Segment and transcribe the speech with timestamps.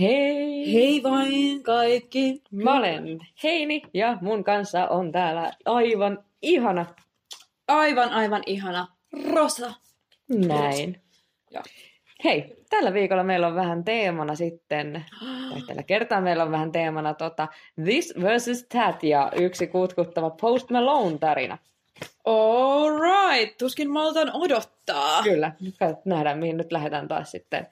[0.00, 0.72] Hei!
[0.72, 2.42] Hei vain kaikki.
[2.52, 6.86] Mä olen Heini ja mun kanssa on täällä aivan ihana
[7.68, 8.88] Aivan, aivan ihana
[9.34, 9.72] Rosa.
[10.28, 11.00] näin.
[11.50, 11.62] Joo.
[12.24, 15.04] Hei, tällä viikolla meillä on vähän teemana sitten,
[15.50, 17.48] tai tällä kertaa meillä on vähän teemana tota,
[17.84, 21.58] This versus That ja yksi kutkuttava Post Malone-tarina.
[22.24, 23.58] All right.
[23.58, 25.22] Tuskin maltan odottaa.
[25.22, 27.66] Kyllä, nyt nähdään mihin nyt lähdetään taas sitten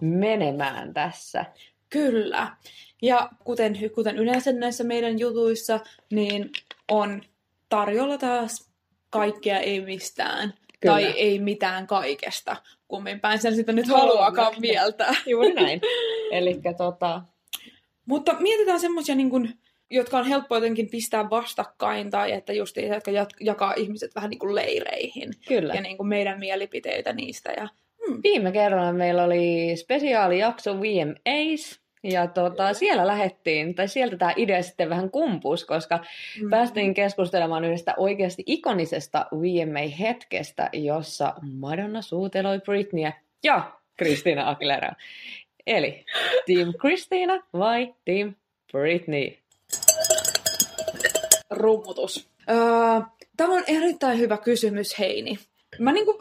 [0.00, 1.44] menemään tässä.
[1.90, 2.56] Kyllä.
[3.02, 6.50] Ja kuten, kuten yleensä näissä meidän jutuissa, niin
[6.90, 7.22] on
[7.68, 8.70] tarjolla taas
[9.10, 10.54] kaikkea ei mistään.
[10.80, 10.94] Kyllä.
[10.94, 12.56] Tai ei mitään kaikesta,
[12.88, 15.14] kummin päin sen sitä nyt haluakaan mieltää.
[15.26, 15.80] Juuri näin.
[16.32, 17.22] Eli tota,
[18.06, 19.58] Mutta mietitään semmoisia, niin kuin,
[19.92, 23.10] jotka on helppo jotenkin pistää vastakkain, tai että just jotka
[23.40, 25.32] jakaa ihmiset vähän niin kuin leireihin.
[25.48, 25.74] kyllä.
[25.74, 27.52] Ja niin kuin meidän mielipiteitä niistä.
[27.56, 27.68] Ja,
[28.06, 28.20] hmm.
[28.22, 34.90] Viime kerralla meillä oli spesiaalijakso VMAs, ja tota, siellä lähettiin, tai sieltä tämä idea sitten
[34.90, 36.04] vähän kumpus, koska
[36.42, 36.50] Mm.
[36.50, 43.12] päästiin keskustelemaan yhdestä oikeasti ikonisesta VMA-hetkestä, jossa Madonna suuteloi Britneyä
[43.44, 44.92] ja Christina Aguilera.
[45.66, 46.04] Eli
[46.46, 48.34] Team Christina vai Team
[48.72, 49.41] Britney?
[51.54, 52.28] Rummutus.
[52.50, 52.56] Öö,
[53.36, 55.38] tämä on erittäin hyvä kysymys, Heini.
[55.78, 56.18] Mä niinku,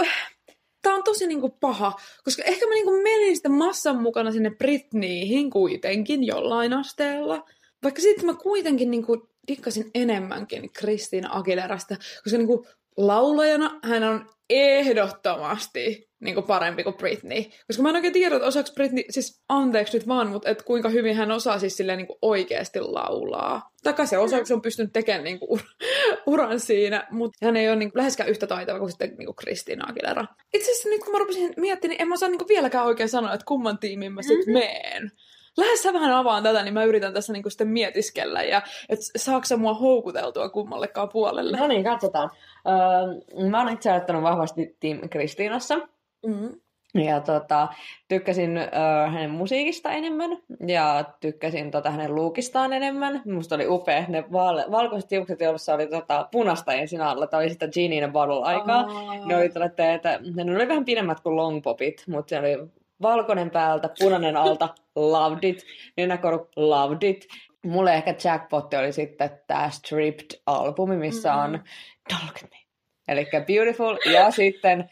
[0.82, 1.94] Tämä on tosi niinku paha,
[2.24, 7.46] koska ehkä mä niinku menin sitten massan mukana sinne Britneyhin kuitenkin jollain asteella.
[7.84, 16.12] Vaikka sitten mä kuitenkin niinku dikkasin enemmänkin Kristiina Aguilerasta, koska niinku laulajana hän on ehdottomasti
[16.20, 17.44] niinku parempi kuin Britney.
[17.68, 20.90] Koska mä en oikein tiedä, että osaako Britney, siis anteeksi nyt vaan, mutta et kuinka
[20.90, 23.72] hyvin hän osaa siis silleen niinku oikeasti laulaa.
[23.84, 25.88] Takai se osaa, kun se on pystynyt tekemään niinku ur-
[26.26, 30.26] uran siinä, mutta hän ei ole niinku läheskään yhtä taitava kuin sitten niinku Kristiina Aguilera.
[30.54, 33.34] Itse asiassa nyt kun mä rupesin miettimään, niin en mä osaa niinku vieläkään oikein sanoa,
[33.34, 35.12] että kumman tiimiin mä sitten meen.
[35.58, 39.46] Lähes sä vähän avaan tätä, niin mä yritän tässä niinku sitten mietiskellä, ja että saako
[39.46, 41.58] sä mua houkuteltua kummallekaan puolelle.
[41.58, 42.30] No niin, katsotaan.
[42.68, 45.76] Öö, mä oon itse ajattanut vahvasti Team Kristiinassa.
[46.26, 46.50] Mm.
[46.94, 47.68] Ja tota,
[48.08, 48.70] tykkäsin ö,
[49.12, 50.38] hänen musiikista enemmän
[50.68, 53.22] ja tykkäsin tota, hänen luukistaan enemmän.
[53.26, 57.28] Musta oli upea ne vaale- valkoiset tiukset, joissa oli tota, punasta ensin alla.
[57.28, 58.80] Tämä oli sitä Genie Bottle aikaa.
[58.80, 59.26] Aa.
[59.26, 62.58] Ne oli, tällaista, että, ne oli vähän pidemmät kuin long popit, mutta se oli
[63.02, 65.66] valkoinen päältä, punainen alta, loved it.
[65.98, 67.28] Nenäkoru, loved it.
[67.66, 71.64] Mulle ehkä jackpotti oli sitten tämä Stripped-albumi, missä on
[72.14, 72.58] Don't look at me.
[73.08, 74.90] Eli Beautiful ja sitten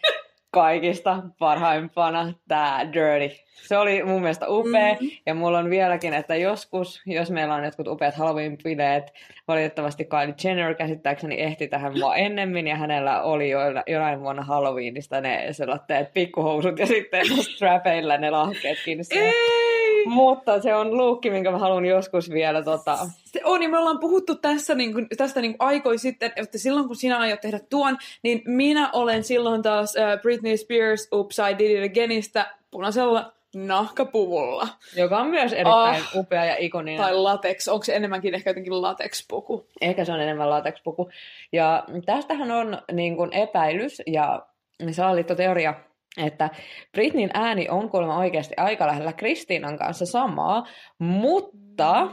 [0.51, 3.35] kaikista parhaimpana tämä Dirty.
[3.67, 5.05] Se oli mun mielestä upea Mhm.
[5.25, 9.13] ja mulla on vieläkin, että joskus, jos meillä on jotkut upeat Halloween-bileet,
[9.47, 15.21] valitettavasti Kylie Jenner käsittääkseni ehti tähän mua ennemmin ja hänellä oli jo, jonain vuonna Halloweenista
[15.21, 19.03] ne sellaiset pikkuhousut ja sitten strapeilla ne lahkeet kiinni.
[19.11, 19.68] Ei!
[20.05, 22.97] Mutta se on luukki, minkä mä haluan joskus vielä tota...
[23.25, 26.57] Se on, niin me ollaan puhuttu tässä, niin kuin, tästä niin kuin aikoi sitten, että
[26.57, 31.39] silloin kun sinä aiot tehdä tuon, niin minä olen silloin taas uh, Britney Spears Oops,
[31.39, 34.67] I Did It Againista punaisella nahkapuvulla.
[34.95, 36.15] joka on myös erittäin Ah.
[36.15, 37.01] upea ja ikoninen.
[37.01, 39.65] Tai latex, onko se enemmänkin ehkä jotenkin latex-puku?
[39.81, 41.09] Ehkä se on enemmän latexpuku.
[41.51, 44.45] Ja tästähän on niin kuin epäilys ja
[44.91, 45.73] salaliittoteoria,
[46.17, 46.49] että
[46.91, 50.67] Britneyn ääni on kuulemma oikeasti aika lähellä Kristiinan kanssa samaa,
[50.99, 52.07] mutta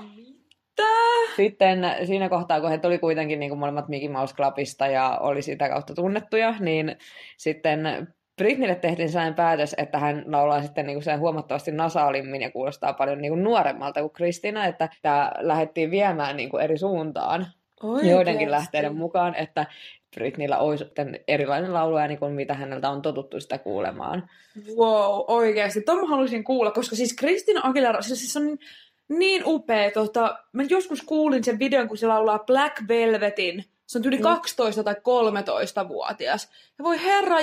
[0.77, 1.37] Tää?
[1.37, 5.43] sitten siinä kohtaa, kun he tuli kuitenkin niin kuin molemmat Mickey Mouse Clubista ja oli
[5.43, 6.97] sitä kautta tunnettuja, niin
[7.37, 12.93] sitten Britneylle tehtiin sellainen päätös, että hän laulaa sitten niin kuin huomattavasti nasaalimmin ja kuulostaa
[12.93, 17.47] paljon niin kuin nuoremmalta kuin Kristina, että tämä lähdettiin viemään niin kuin eri suuntaan
[17.83, 18.11] Oikeasti.
[18.11, 19.67] joidenkin lähteiden mukaan, että
[20.17, 24.31] Britneyllä olisi sitten erilainen lauluääni kuin mitä häneltä on totuttu sitä kuulemaan.
[24.77, 25.81] Wow, oikeasti.
[25.81, 28.59] Tuon mä haluaisin kuulla, koska siis Kristina Aguilera, se siis on
[29.09, 29.91] niin upea.
[29.91, 33.65] Tota, mä joskus kuulin sen videon, kun se laulaa Black Velvetin.
[33.87, 34.23] Se on yli Mm.
[34.23, 36.49] 12 tai 13-vuotias.
[36.79, 37.37] Ja voi herra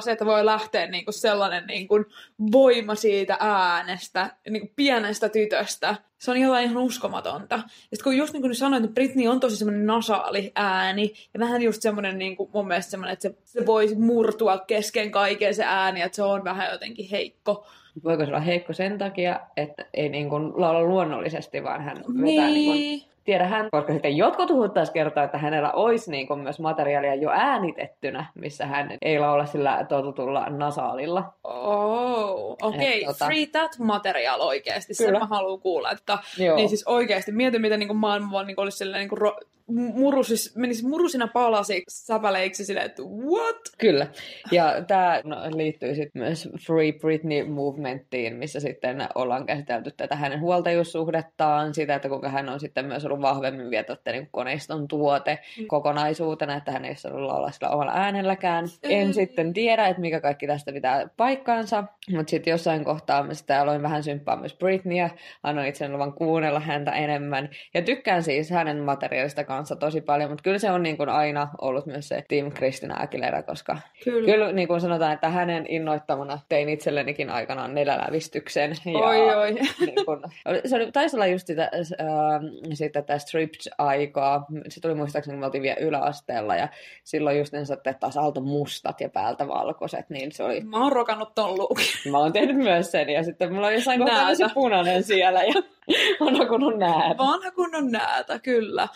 [0.00, 2.04] se, että voi lähteä niinku sellainen niinku
[2.52, 5.96] voima siitä äänestä, niinku pienestä tytöstä.
[6.18, 7.54] Se on jotain ihan uskomatonta.
[7.54, 11.40] Ja sitten kun just niin kuin sanoin, että Britney on tosi semmoinen nasaali ääni, ja
[11.40, 15.54] vähän just semmoinen niin kuin mun mielestä semmoinen, että se, se voi murtua kesken kaiken
[15.54, 17.66] se ääni, että se on vähän jotenkin heikko.
[18.04, 22.12] Voiko se olla heikko sen takia, että ei niin kuin laula luonnollisesti, vaan hän vetää
[22.12, 22.54] Niin.
[22.54, 26.60] niin kuin, tiedä hän, koska sitten jotkut taas kertoo, että hänellä olisi niin kuin myös
[26.60, 31.32] materiaalia jo äänitettynä, missä hän ei laula sillä totutulla nasaalilla.
[31.44, 33.02] Oh, okei.
[33.02, 33.14] Okay.
[33.14, 34.94] tota- Free that material oikeasti.
[34.94, 35.90] Sen mä haluan kuulla.
[35.90, 36.56] Että, Joo.
[36.56, 39.57] niin siis oikeasti, mieti miten niin kuin maailma vaan niin kuin olisi niin kuin ro-
[39.68, 43.56] murusis, menisi murusina palasiksi säpäleiksi silleen, että what?
[43.78, 44.06] Kyllä.
[44.52, 50.40] Ja tämä no, liittyy sitten myös Free Britney Movementtiin, missä sitten ollaan käsitelty tätä hänen
[50.40, 55.66] huoltajuussuhdettaan, sitä, että kuinka hän on sitten myös ollut vahvemmin vietätte niin koneiston tuote mm.
[55.66, 58.64] kokonaisuutena, että hän ei ole laulaa sillä omalla äänelläkään.
[58.64, 58.90] Mm.
[58.90, 63.60] En sitten tiedä, että mikä kaikki tästä pitää paikkaansa, mutta sitten jossain kohtaa mä sitä
[63.60, 65.10] aloin vähän symppaa myös Britneyä,
[65.42, 67.48] annoin itse luvan kuunnella häntä enemmän.
[67.74, 71.48] Ja tykkään siis hänen materiaalista kanssa tosi paljon, mutta kyllä se on niin kuin aina
[71.60, 76.38] ollut myös se Team Kristina Aguilera, koska kyllä, kyllä niin kuin sanotaan, että hänen innoittamana
[76.48, 78.70] tein itsellenikin aikanaan nelälävistyksen.
[78.70, 79.54] Ja oi, oi.
[79.86, 80.20] Niin kuin,
[80.66, 82.40] se oli, taisi olla just sitä, äh,
[82.74, 84.46] sitä tätä stripped-aikaa.
[84.68, 86.68] Se tuli muistaakseni, kun me oltiin vielä yläasteella ja
[87.04, 90.60] silloin just ne että taas alto mustat ja päältä valkoiset, niin se oli...
[90.60, 91.86] Mä oon rokannut ton luukin.
[92.10, 95.62] Mä oon tehnyt myös sen ja sitten mulla on jossain kohtaa se punainen siellä ja
[96.20, 97.18] vanha kunnon näätä.
[97.18, 98.88] Vanha kunnon näätä, kyllä.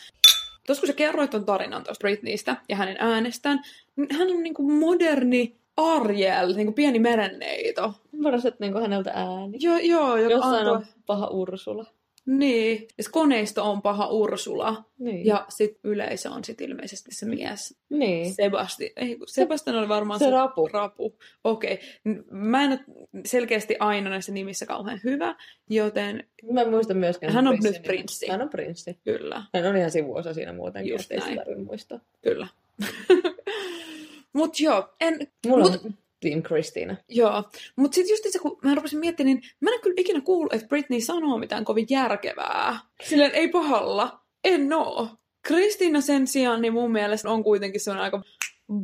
[0.67, 3.61] Tuossa kun sä kerroit ton tarinan tuosta Britneystä ja hänen äänestään,
[3.97, 7.93] niin hän on niinku moderni Ariel, niinku pieni merenneito.
[8.23, 9.59] Varsin niinku häneltä ääni.
[9.61, 10.17] Joo, joo.
[10.17, 10.77] Jossain antoi...
[10.77, 11.87] on paha Ursula.
[12.27, 15.27] Niin, ja koneisto on paha Ursula, niin.
[15.27, 17.77] ja sit yleisö on sit ilmeisesti se mies.
[17.91, 18.35] Niin.
[18.35, 18.93] Sebasti.
[18.97, 20.69] Ei, Sebastian oli varmaan se, se rapu.
[20.69, 21.19] rapu.
[21.45, 21.75] Okei.
[21.75, 22.23] Okay.
[22.31, 22.81] Mä en ole
[23.25, 25.35] selkeästi aina näissä nimissä kauhean hyvä,
[25.71, 26.25] joten...
[26.53, 27.33] Mä en muista myöskään.
[27.33, 28.29] Hän on nyt prinssi.
[28.29, 28.99] Hän on prinssi.
[29.05, 29.43] Kyllä.
[29.55, 32.01] Hän on ihan sivuosa siinä muuten, Just ei sitä muistaa.
[32.23, 32.47] Kyllä.
[34.33, 35.27] Mut joo, en...
[35.47, 36.97] Mulla mut, on Team Christina.
[37.09, 37.45] Joo,
[37.77, 40.69] mutta sitten just se, kun mä rupesin miettimään, niin mä en kyllä ikinä kuullut, että
[40.69, 42.79] Britney sanoo mitään kovin järkevää.
[43.03, 44.21] Silleen ei pahalla.
[44.45, 45.09] En oo.
[45.43, 48.23] Kristiina sen sijaan, niin mun mielestä on kuitenkin sellainen aika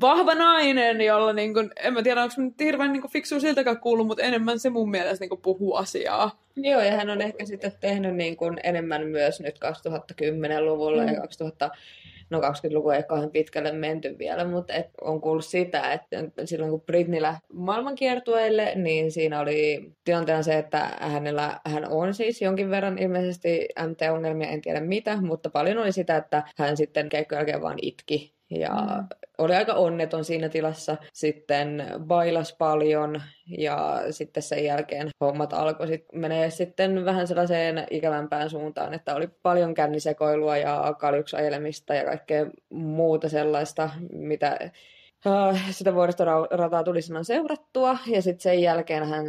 [0.00, 4.06] vahva nainen, jolla niin kun, en mä tiedä, onko nyt hirveän niin fiksu siltäkään kuullut,
[4.06, 6.42] mutta enemmän se mun mielestä niin puhuu asiaa.
[6.56, 11.08] Joo, ja hän on ehkä sitten tehnyt niin kuin enemmän myös nyt 2010-luvulla mm.
[11.08, 11.70] ja 2000
[12.30, 16.80] no 20-luku ei kauhean pitkälle menty vielä, mutta et on kuullut sitä, että silloin kun
[16.80, 22.98] Britney lähti maailmankiertueille, niin siinä oli tilanteena se, että hänellä, hän on siis jonkin verran
[22.98, 27.78] ilmeisesti MT-ongelmia, en tiedä mitä, mutta paljon oli sitä, että hän sitten keikkojen jälkeen vaan
[27.82, 29.06] itki ja mm.
[29.38, 30.96] oli aika onneton siinä tilassa.
[31.12, 33.22] Sitten bailas paljon
[33.58, 39.28] ja sitten sen jälkeen hommat alkoi sit menee sitten vähän sellaiseen ikävämpään suuntaan, että oli
[39.42, 44.58] paljon kännisekoilua ja kaljuksajelemista ja kaikkea muuta sellaista, mitä
[45.26, 49.26] Äh, sitä vuoristorataa tuli silloin seurattua ja sitten sen jälkeen hän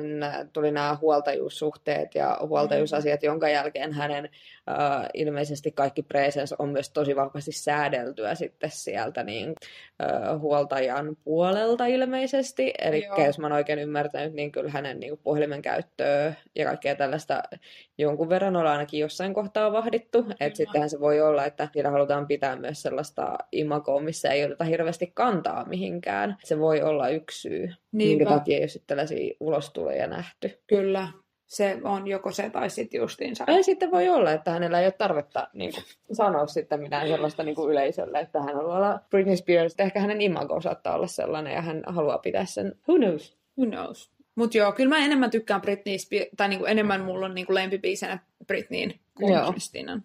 [0.54, 4.30] tuli nämä huoltajuussuhteet ja huoltajuusasiat, jonka jälkeen hänen
[4.70, 9.54] äh, ilmeisesti kaikki presens on myös tosi vahvasti säädeltyä sitten sieltä niin,
[10.02, 12.74] äh, huoltajan puolelta ilmeisesti.
[12.82, 17.44] Eli jos mä oon oikein ymmärtänyt, niin kyllä hänen niin puhelimen käyttöä ja kaikkea tällaista
[17.98, 20.26] jonkun verran on ainakin jossain kohtaa vahdittu.
[20.40, 24.64] Että sittenhän se voi olla, että siellä halutaan pitää myös sellaista imagoa, missä ei oteta
[24.64, 26.38] hirveästi kantaa mihinkään.
[26.44, 28.10] Se voi olla yksi syy, Niinpä.
[28.10, 30.60] minkä takia ei ole sitten tällaisia ulostuloja nähty.
[30.68, 31.08] Kyllä,
[31.50, 33.44] se on joko se tai sitten justiinsa.
[33.48, 37.44] Ei sitten voi olla, että hänellä ei ole tarvetta niin kuin, sanoa sitten mitään sellaista
[37.44, 39.76] niin kuin yleisölle, että hän haluaa olla Britney Spears.
[39.80, 42.76] Ehkä hänen imago saattaa olla sellainen ja hän haluaa pitää sen.
[42.88, 43.38] Who knows?
[43.58, 44.12] Who knows?
[44.36, 48.20] Mutta joo, kyllä mä enemmän tykkään Britney Spears, tai niinku enemmän mulla on niinku lempibiisenä
[48.48, 50.04] Britneyin kuin Kristinan.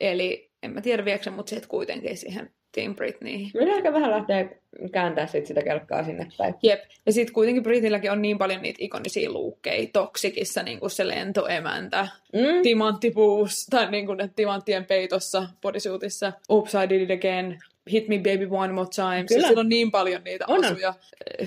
[0.00, 3.38] Eli en mä tiedä viekö mutta se kuitenkin siihen Team Britney.
[3.54, 4.58] Minä ehkä vähän lähtee
[4.92, 6.54] kääntää sit sitä kelkkaa sinne päin.
[6.62, 6.80] Jep.
[7.06, 9.88] Ja sitten kuitenkin Britilläkin on niin paljon niitä ikonisia luukkeja.
[9.92, 12.62] Toksikissa niin kuin se lentoemäntä, mm.
[12.62, 17.58] timanttipuus, tai niin kuin ne timanttien peitossa, bodysuitissa, Oops, I did it again,
[17.92, 19.24] Hit Me Baby One More Time.
[19.28, 19.46] Kyllä.
[19.46, 20.64] Siis on niin paljon niitä on.
[20.64, 20.94] asuja.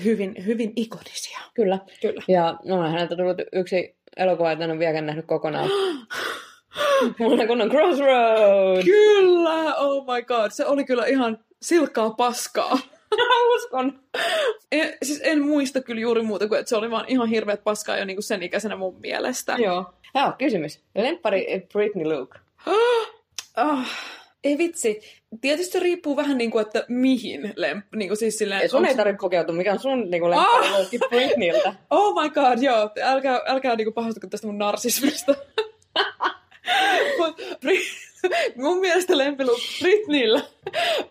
[0.04, 1.38] Hyvin, hyvin ikonisia.
[1.54, 1.78] Kyllä.
[2.02, 2.22] Kyllä.
[2.28, 5.70] Ja no, häneltä tullut yksi elokuva, että en ole vieläkään nähnyt kokonaan.
[7.18, 8.84] Mulla kun on Crossroads.
[8.84, 10.50] Kyllä, oh my god.
[10.50, 12.78] Se oli kyllä ihan silkkaa paskaa.
[13.54, 14.00] Uskon.
[14.72, 17.98] En, siis en muista kyllä juuri muuta kuin, että se oli vaan ihan hirveät paskaa
[17.98, 19.56] jo niinku sen ikäisenä mun mielestä.
[19.58, 19.84] Joo.
[20.14, 20.80] Joo, kysymys.
[20.94, 22.38] Lemppari Britney Luke.
[23.56, 23.86] oh,
[24.44, 25.00] ei vitsi.
[25.40, 27.86] Tietysti se riippuu vähän niin kuin, että mihin lemp...
[27.96, 30.66] Niin kuin siis silleen, ei, sun ei tarvitse kokeutua, mikä on sun niin kuin lemppari
[30.66, 31.08] ah!
[31.08, 31.74] Britneyltä.
[31.90, 32.90] Oh my god, joo.
[33.02, 35.34] Älkää, älkää niin kuin pahastuko tästä mun narsismista.
[38.56, 40.40] mun mielestä lempilu Britneyllä.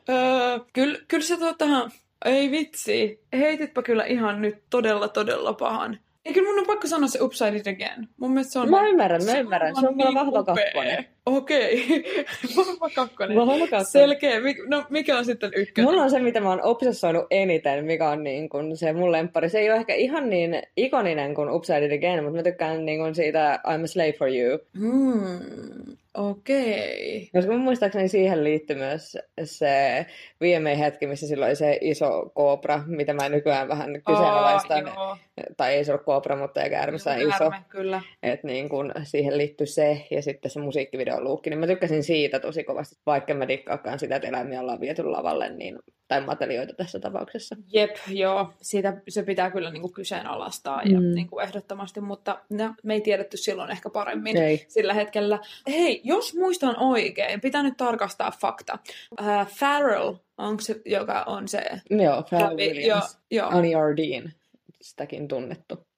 [0.10, 1.89] öö, kyllä, kyllä se tota,
[2.25, 3.24] ei vitsi.
[3.34, 6.00] Heititpä kyllä ihan nyt todella, todella pahan.
[6.29, 8.07] Ei kyllä mun on pakko sanoa se Upside It Again.
[8.17, 8.69] Mun mielestä se on...
[8.69, 9.75] Mä ymmärrän, mä ymmärrän.
[9.75, 11.05] Se on niin vahva kakkonen.
[11.25, 11.88] Okei.
[12.57, 13.38] Vahva kakkonen.
[13.38, 13.86] Vahva kakkonen.
[13.86, 14.39] Selkeä.
[14.67, 15.91] No mikä on sitten ykkönen?
[15.91, 19.50] Mulla on se, mitä mä oon obsessoinut eniten, mikä on niin kuin se mun lemppari.
[19.50, 23.00] Se ei ole ehkä ihan niin ikoninen kuin Upside It Again, mutta mä tykkään niin
[23.00, 24.59] kuin siitä I'm a slave for you.
[24.79, 25.98] Hmm.
[26.19, 27.29] Okei.
[27.33, 30.05] Koska mun muistaakseni siihen liittyy myös se
[30.41, 34.88] VMA-hetki, missä silloin oli se iso koopra, mitä mä nykyään vähän kyseenalaistan.
[34.88, 35.17] Aa,
[35.57, 37.29] tai ei se ole koopra, mutta eikä äärimmäisen joo.
[37.29, 37.45] iso.
[37.45, 38.01] Ärme, kyllä.
[38.23, 42.39] Että niin kun siihen liittyy se ja sitten se musiikkivideon luukki, niin mä tykkäsin siitä
[42.39, 45.79] tosi kovasti, vaikka mä dikkaakaan sitä, että eläimiä ollaan viety lavalle, niin,
[46.10, 47.56] tai matelioita tässä tapauksessa.
[47.74, 48.54] Jep, joo.
[48.62, 51.13] Siitä se pitää kyllä niinku kyseenalaistaa ja Mm.
[51.16, 54.66] niinku ehdottomasti, mutta no, me ei tiedetty silloin ehkä paremmin Ei.
[54.68, 55.39] sillä hetkellä.
[55.68, 58.78] Hei, jos muistan oikein, pitää nyt tarkastaa fakta.
[59.22, 61.63] Uh, Farrell, onko se, joka on se...
[61.89, 63.18] Joo, Pharrell Joo, Williams.
[63.32, 64.34] joo, Annie Ardeen,
[64.82, 65.88] sitäkin tunnettu.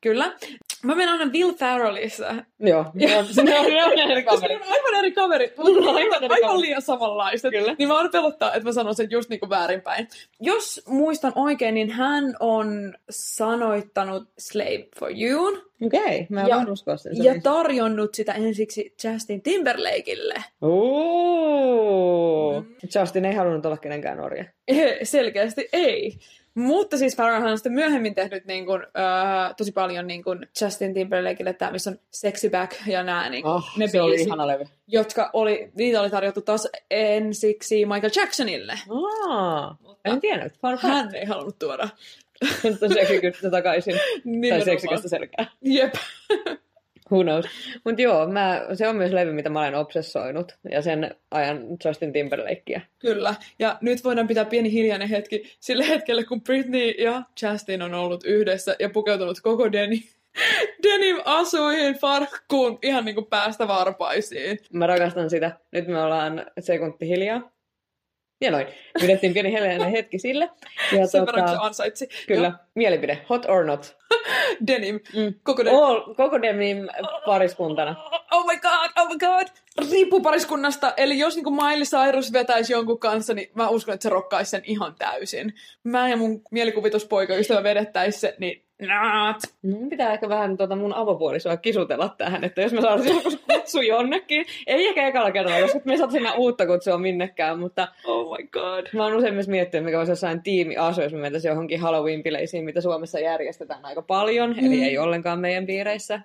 [0.00, 0.32] Kyllä.
[0.82, 2.34] Mä menen aina Will Farrellissa.
[2.60, 4.62] Joo, ne on, ne on, on eri kaverit.
[4.62, 7.50] on aivan eri kaverit, Aivan mutta eri aivan, aivan liian samanlaiset.
[7.50, 7.74] Kyllä.
[7.78, 10.08] Niin mä oon pelottaa, että mä sanon sen just niinku väärinpäin.
[10.40, 15.46] Jos muistan oikein, niin hän on sanoittanut Slave for You
[15.82, 17.24] Okei, okay, mä en Ja- uskoa sen.
[17.24, 20.34] ja tarjonnut sitä ensiksi Justin Timberlakeille.
[20.62, 22.62] Ooh.
[22.62, 22.74] Mm.
[23.00, 24.44] Justin ei halunnut olla kenenkään orja.
[25.02, 26.18] Selkeästi ei.
[26.56, 30.94] Mutta siis Farrah on sitten myöhemmin tehnyt niin kuin, äh, tosi paljon niin kuin Justin
[30.94, 34.46] Timberlakeille, tämä missä on Sexy Back ja nämä niin Oh, ne se oli biisit, ihana
[34.46, 34.64] levy.
[34.88, 38.74] jotka oli, niitä oli tarjottu taas ensiksi Michael Jacksonille.
[39.28, 40.52] Aa, en tiennyt.
[40.62, 40.82] Fact.
[40.82, 41.88] Hän ei halunnut tuoda.
[42.62, 43.94] Mutta seksikystä takaisin.
[43.98, 44.64] tai Nimenomaan.
[44.64, 45.46] seksikästä selkää.
[45.60, 45.94] Jep.
[47.10, 47.46] Who knows.
[47.84, 50.58] Mutta joo, mä, se on myös levy, mitä mä olen obsessoinut.
[50.70, 52.80] Ja sen ajan Justin Timberlakea.
[52.98, 53.34] Kyllä.
[53.58, 58.24] Ja nyt voidaan pitää pieni hiljainen hetki sille hetkelle, kun Britney ja Justin on ollut
[58.24, 60.02] yhdessä ja pukeutunut koko denim,
[60.82, 64.58] denim asuihin farkkuun ihan niin kuin päästä varpaisiin.
[64.72, 65.52] Mä rakastan sitä.
[65.72, 67.55] Nyt me ollaan sekunti hiljaa.
[68.40, 68.66] Ja noin.
[69.00, 70.50] Pidettiin pieni hiljainen hetki sille.
[70.92, 72.08] Ja Sen verran, kun se tota, ansaitsi.
[72.26, 73.24] kyllä, mielipide.
[73.30, 73.96] Hot or not?
[74.66, 75.00] Denim.
[75.14, 75.34] Mm.
[75.42, 75.78] Koko denim.
[75.78, 76.88] All, koko denim
[77.26, 77.96] pariskuntana.
[78.32, 79.46] Oh my god, oh my god.
[79.90, 80.94] Riippuu pariskunnasta.
[80.96, 84.62] Eli jos niinku Miley Cyrus vetäisi jonkun kanssa, niin mä uskon, että se rokkaisi sen
[84.64, 85.54] ihan täysin.
[85.84, 89.36] Mä ja mun mielikuvituspoikaystävä vedettäisi se, niin not.
[89.62, 93.80] Mun pitää ehkä vähän tuota mun avopuolisoa kisutella tähän, että jos mä saan joskus kutsu
[93.80, 98.46] jonnekin, ei ehkä ekalla kerralla, koska me saat enää uutta kutsua minnekään, mutta Oh my
[98.46, 98.86] god.
[98.94, 102.80] mä oon usein myös miettinyt, mikä olisi jossain tiimiasu, jos me mentäisiin johonkin Halloween-bileisiin, mitä
[102.80, 104.66] Suomessa järjestetään aika paljon, mm.
[104.66, 106.20] eli ei ollenkaan meidän piireissä.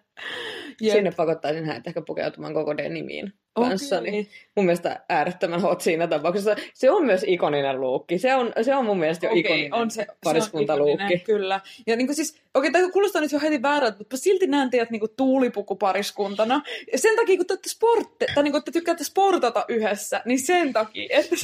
[0.81, 0.93] Jep.
[0.93, 4.09] Sinne pakottaisin hänet ehkä pukeutumaan koko denimiin kanssani.
[4.09, 4.27] Okei.
[4.55, 6.55] Mun mielestä äärettömän hot siinä tapauksessa.
[6.73, 8.17] Se on myös ikoninen luukki.
[8.17, 10.97] Se on, se on mun mielestä jo Okei, ikoninen on se, pariskuntaluukki.
[10.97, 11.61] Se on ikoninen, kyllä.
[11.87, 14.89] Ja niin kuin siis, okei, tämä kuulostaa nyt jo heti väärältä, mutta silti näen teidät
[14.89, 16.61] niin kuin tuulipukupariskuntana.
[16.91, 20.73] Ja sen takia, kun te, sportte, tai niin kuin te tykkäätte sportata yhdessä, niin sen
[20.73, 21.35] takia, että,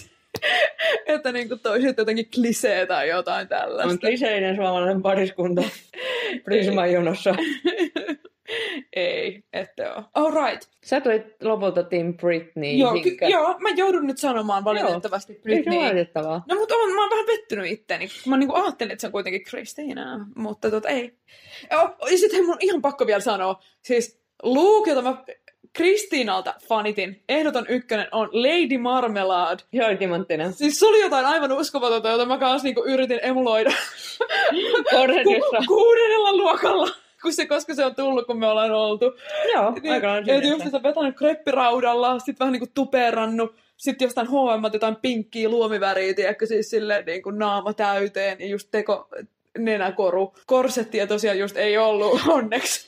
[1.16, 3.98] että niin kuin toiset jotenkin klisee tai jotain On tällaista.
[3.98, 5.64] kliseinen suomalainen pariskunta
[6.44, 7.36] Prisman jonossa.
[8.96, 10.04] Ei, ette ole.
[10.14, 10.68] All right.
[10.86, 12.72] Sä tulit lopulta Team Britney.
[12.72, 15.80] Joo, ky- joo, mä joudun nyt sanomaan valitettavasti Ei se Britney.
[15.80, 16.44] valitettavaa.
[16.50, 19.44] No mutta on, mä oon vähän pettynyt itteni, mä niinku ajattelin, että se on kuitenkin
[19.44, 21.14] Christina, mutta tota ei.
[21.72, 25.24] Ja, ja sitten mun ihan pakko vielä sanoa, siis Luke, jota mä
[25.74, 29.64] Kristiinalta fanitin, ehdoton ykkönen on Lady Marmalade.
[29.76, 30.54] Se oli timanttinen.
[30.54, 33.72] Siis se oli jotain aivan uskomatonta, jota mä kanssa niinku yritin emuloida
[35.24, 36.88] ku- kuudennella luokalla.
[37.22, 39.06] Kun se, koska se on tullut, kun me ollaan oltu.
[39.54, 44.28] Joo, Niin, aika on et just, että vetänyt kreppiraudalla, sitten vähän niinku tuperannut, sitten jostain
[44.28, 49.10] H&M jotain pinkkiä luomiväriä, tiedätkö, siis silleen niin kuin naama täyteen, ja just teko
[49.58, 50.34] nenäkoru.
[50.46, 52.88] Korsettia tosiaan just ei ollut, onneksi.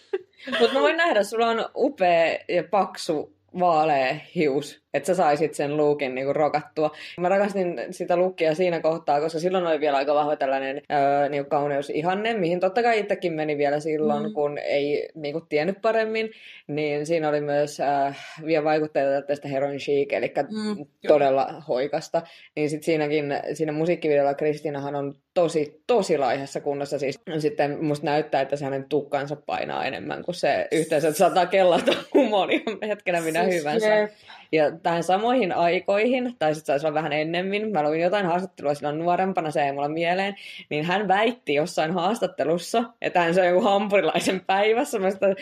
[0.60, 5.78] Mutta mä voin nähdä, sulla on upea ja paksu vaalea hius, että sä saisit sen
[5.78, 6.92] lookin niinku rokattua.
[7.20, 11.50] Mä rakastin sitä lookia siinä kohtaa, koska silloin oli vielä aika vahva tällainen öö, niinku
[11.50, 14.34] kauneusihanne, mihin totta kai itsekin meni vielä silloin, Mm.
[14.34, 16.30] kun ei niinku tiennyt paremmin.
[16.68, 22.22] Niin siinä oli myös äh, vielä vaikutteita tästä heroin chic, eli Mm, todella hoikasta.
[22.56, 27.00] Niin sit siinäkin, siinä musiikkivideolla Kristinahan on tosi, tosi laihassa kunnossa.
[27.00, 31.46] Siis sitten musta näyttää, että se hänen tukkansa painaa enemmän kuin se yhteensä, että saattaa
[31.46, 33.96] kellata humoria hetkenä minä Siis hyvänsä.
[33.96, 34.12] jep.
[34.52, 39.00] Ja tähän samoihin aikoihin, tai sitten saisi olla vähän ennemmin, mä luin jotain haastattelua silloin
[39.00, 40.36] nuorempana, se ei mulla mieleen,
[40.70, 45.00] niin hän väitti jossain haastattelussa, että hän söi joku hampurilaisen päivässä.
[45.00, 45.36] Mä sitä,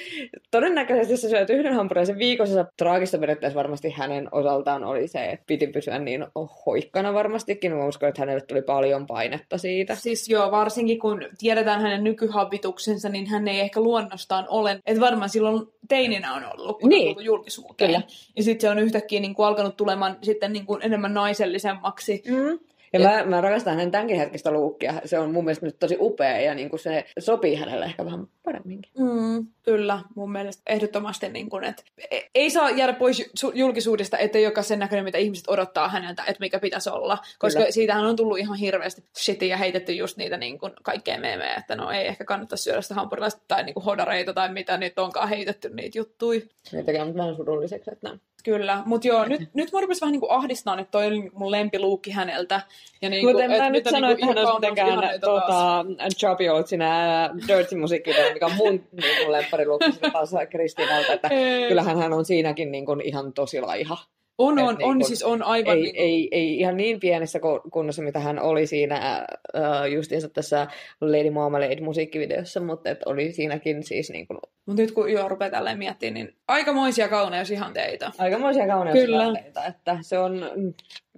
[0.51, 5.43] todennäköisesti jos sä syöt yhden hampurilaisen viikossa, traagista periaatteessa varmasti hänen osaltaan oli se, että
[5.47, 6.25] piti pysyä niin
[6.65, 7.75] hoikkana varmastikin.
[7.75, 9.95] Mä uskon, että hänelle tuli paljon painetta siitä.
[9.95, 14.79] Siis joo, varsinkin kun tiedetään hänen nykyhabituksensa, niin hän ei ehkä luonnostaan ole.
[14.85, 17.07] Että varmaan silloin teininä on ollut, kun Niin.
[17.07, 17.87] on tullut julkisuuteen.
[17.89, 18.01] Kyllä.
[18.35, 22.23] Ja sitten se on yhtäkkiä niin kuin alkanut tulemaan sitten niin kuin enemmän naisellisemmaksi.
[22.27, 22.59] Mm.
[22.93, 24.93] Ja mä, mä rakastan hänen tämänkin hetkistä luukkia.
[25.05, 28.27] Se on mun mielestä nyt tosi upea ja niin kuin se sopii hänelle ehkä vähän
[28.43, 28.91] paremminkin.
[28.97, 34.43] Mm, kyllä, mun mielestä ehdottomasti, niin kuin, että e- ei saa jäädä pois julkisuudesta, ettei
[34.43, 37.17] joka sen näköinen, mitä ihmiset odottaa häneltä, että mikä pitäisi olla.
[37.39, 37.71] Koska kyllä.
[37.71, 41.75] siitähän on tullut ihan hirveästi shitia ja heitetty just niitä niin kuin, kaikkea meemejä, että
[41.75, 45.29] no ei ehkä kannata syödä sitä hampurilaista tai niin kuin hodareita tai mitä nyt onkaan
[45.29, 46.43] heitetty niitä juttui.
[46.85, 48.09] Tekee mut vähän surulliseksi, että
[48.47, 52.11] Kyllä, mutta joo, nyt, nyt mä rupesin vähän niin ahdistamaan, että toi oli mun lempiluukki
[52.11, 52.61] häneltä.
[53.01, 55.85] Ja niin mutta en mä nyt sano, että hän olisi mitenkään tota,
[56.19, 61.29] Chubby Old siinä Dirty-musiikkivideo, mikä on mun niin kuin lemppariluukki sitä taas Kristiinalta, että
[61.67, 63.97] kyllähän hän on siinäkin niin kuin ihan tosi laiha.
[64.37, 65.77] On, on, niin on, siis on aivan...
[65.77, 67.39] Ei, niin ei, ei ihan niin pienessä
[67.71, 70.67] kunnossa, mitä hän oli siinä uh, justiinsa tässä
[71.01, 74.39] Lady Marmalade musiikkivideossa, mutta et oli siinäkin siis niin kuin...
[74.65, 78.11] Mutta nyt kun jo rupeaa tälleen miettimään, niin aikamoisia kauneusihanteita.
[78.17, 80.41] Aikamoisia kauneusihanteita, että se on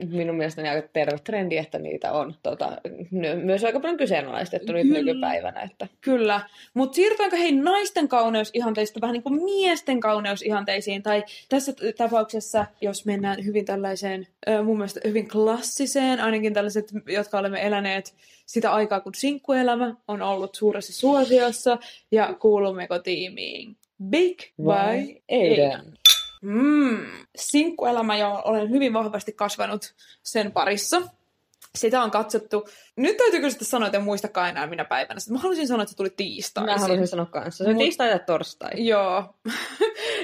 [0.07, 2.77] minun mielestäni aika terve trendi, että niitä on tota,
[3.43, 4.99] myös aika paljon kyseenalaistettu nyt Kyllä.
[4.99, 5.61] nykypäivänä.
[5.61, 5.87] Että.
[6.01, 6.41] Kyllä,
[6.73, 13.45] mutta siirrytäänkö hei naisten kauneusihanteista vähän niin kuin miesten kauneusihanteisiin, tai tässä tapauksessa, jos mennään
[13.45, 14.27] hyvin tällaiseen,
[14.63, 18.15] mun mielestä hyvin klassiseen, ainakin tällaiset, jotka olemme eläneet
[18.45, 21.77] sitä aikaa, kun sinkkuelämä on ollut suuressa suosiossa,
[22.11, 23.77] ja kuulummeko tiimiin
[24.09, 25.93] Big vai Aiden?
[26.41, 27.05] Mm,
[27.35, 29.93] sinkkuelämä jo olen hyvin vahvasti kasvanut
[30.23, 31.01] sen parissa.
[31.75, 32.69] Sitä on katsottu.
[32.95, 35.19] Nyt täytyy kyllä sanoa, että en muistakaan enää minä päivänä.
[35.29, 36.73] Mä haluaisin sanoa, että se tuli tiistaisin.
[36.73, 37.63] Mä haluaisin sanoa kanssa.
[37.63, 37.83] Se on Mut...
[37.83, 38.71] tiistai ja torstai.
[38.75, 39.21] Joo.
[39.21, 39.47] Mutta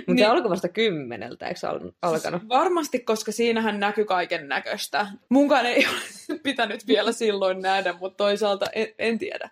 [0.07, 0.17] niin...
[0.17, 1.59] se alkoi vasta kymmeneltä, eikö
[2.01, 2.49] alkanut?
[2.49, 5.07] Varmasti, koska siinähän näkyy kaiken näköistä.
[5.29, 5.85] Munkaan ei
[6.29, 9.49] ole pitänyt vielä silloin nähdä, mutta toisaalta en, en tiedä.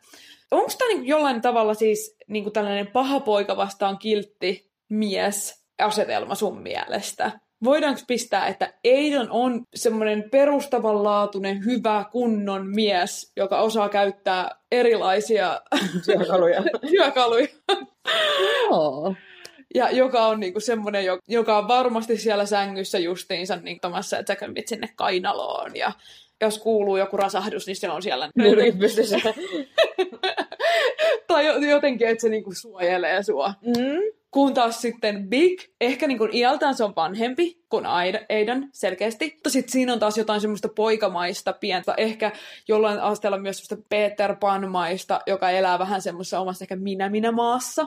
[0.52, 6.62] Onko tämä niinku jollain tavalla siis niinku tällainen paha poika vastaan kiltti mies asetelma sun
[6.62, 7.32] mielestä?
[7.64, 15.62] Voidaanko pistää, että Aiden on semmoinen perustavanlaatuinen, hyvä, kunnon mies, joka osaa käyttää erilaisia
[16.06, 16.64] työkaluja.
[16.92, 17.48] työkaluja.
[18.64, 19.16] Joo.
[19.76, 24.48] Ja joka on niinku semmoinen, joka on varmasti siellä sängyssä justiinsa niin tomassa, että sä
[24.66, 25.76] sinne kainaloon.
[25.76, 25.92] Ja
[26.42, 28.30] jos kuuluu joku rasahdus, niin se on siellä.
[28.36, 29.18] Nyrkit pystyssä.
[31.28, 33.54] tai jotenkin, että se niinku suojelee sua.
[33.62, 34.23] Mm.
[34.34, 39.32] Kun taas sitten Big, ehkä niin kuin iältään se on vanhempi kuin Aiden selkeästi.
[39.34, 42.32] Mutta sitten siinä on taas jotain semmoista poikamaista pientä, ehkä
[42.68, 47.86] jollain asteella myös semmoista Peter Pan-maista, joka elää vähän semmoisessa omassa ehkä minä-minä-maassa.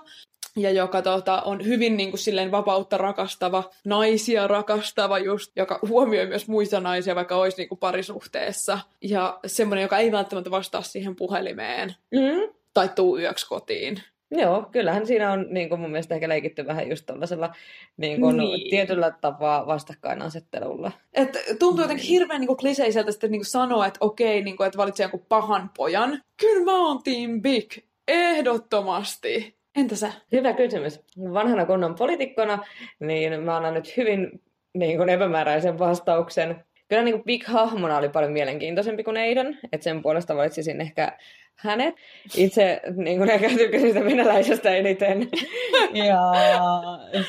[0.57, 6.27] Ja joka tota, on hyvin niin kuin, silleen vapautta rakastava, naisia rakastava just, joka huomioi
[6.27, 8.79] myös muita naisia, vaikka olisi niin kuin, parisuhteessa.
[9.03, 11.95] Ja semmoinen, joka ei välttämättä vastaa siihen puhelimeen.
[12.11, 12.53] Mm.
[12.75, 14.03] Tai tuu yöksi kotiin.
[14.31, 17.55] Joo, kyllähän siinä on niin kuin mun mielestä ehkä leikitty vähän just tällaisella
[17.97, 18.71] niin kuin, niin.
[18.71, 20.93] tietyllä tapaa vastakkainasettelulla.
[21.15, 24.67] Et tuntuu jotenkin hirveän niin kuin kliseiseltä sitten niin kuin sanoa, että okei, niin kuin,
[24.67, 26.23] että valitsee jonkun pahan pojan.
[26.41, 27.73] Kyllä mä oon Team Big,
[28.09, 29.57] ehdottomasti.
[29.77, 30.13] Entä sä?
[30.33, 31.01] Hyvä kysymys.
[31.33, 32.59] Vanhana kunnon poliitikkona,
[33.01, 34.43] niin mä annan nyt hyvin
[34.75, 36.65] niin kuin epämääräisen vastauksen.
[36.89, 41.19] Kyllä niin kuin Big hahmona oli paljon mielenkiintoisempi kuin Aiden, että sen puolesta valitsisin ehkä
[41.57, 41.95] hänet.
[42.37, 45.29] Itse niin kuin ehkä tykkäsin sitä venäläisestä eniten.
[46.09, 46.19] ja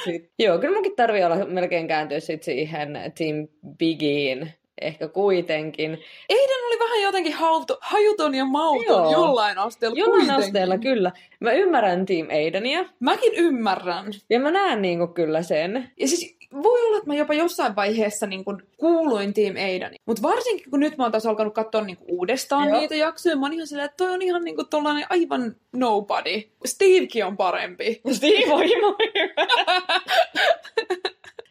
[0.04, 5.92] sit, joo, kyllä munkin tarvii olla melkein kääntyä sit siihen Team Bigiin ehkä kuitenkin.
[6.30, 9.12] Eiden oli vähän jotenkin hauto, hajuton ja mauton Joo.
[9.12, 10.46] jollain asteella Jollain kuitenkin.
[10.46, 11.12] asteella, kyllä.
[11.40, 12.86] Mä ymmärrän Team Aidenia.
[13.00, 14.06] Mäkin ymmärrän.
[14.30, 15.92] Ja mä näen niinku kyllä sen.
[16.00, 19.96] Ja siis voi olla, että mä jopa jossain vaiheessa niin kuin kuuluin Team Aideni.
[20.06, 22.80] Mutta varsinkin kun nyt mä oon taas alkanut katsoa niin uudestaan Joo.
[22.80, 26.42] niitä jaksoja, mä oon ihan silleen, että toi on ihan niin kuin tollainen aivan nobody.
[26.66, 28.02] Stevekin on parempi.
[28.12, 28.96] Steve on ihan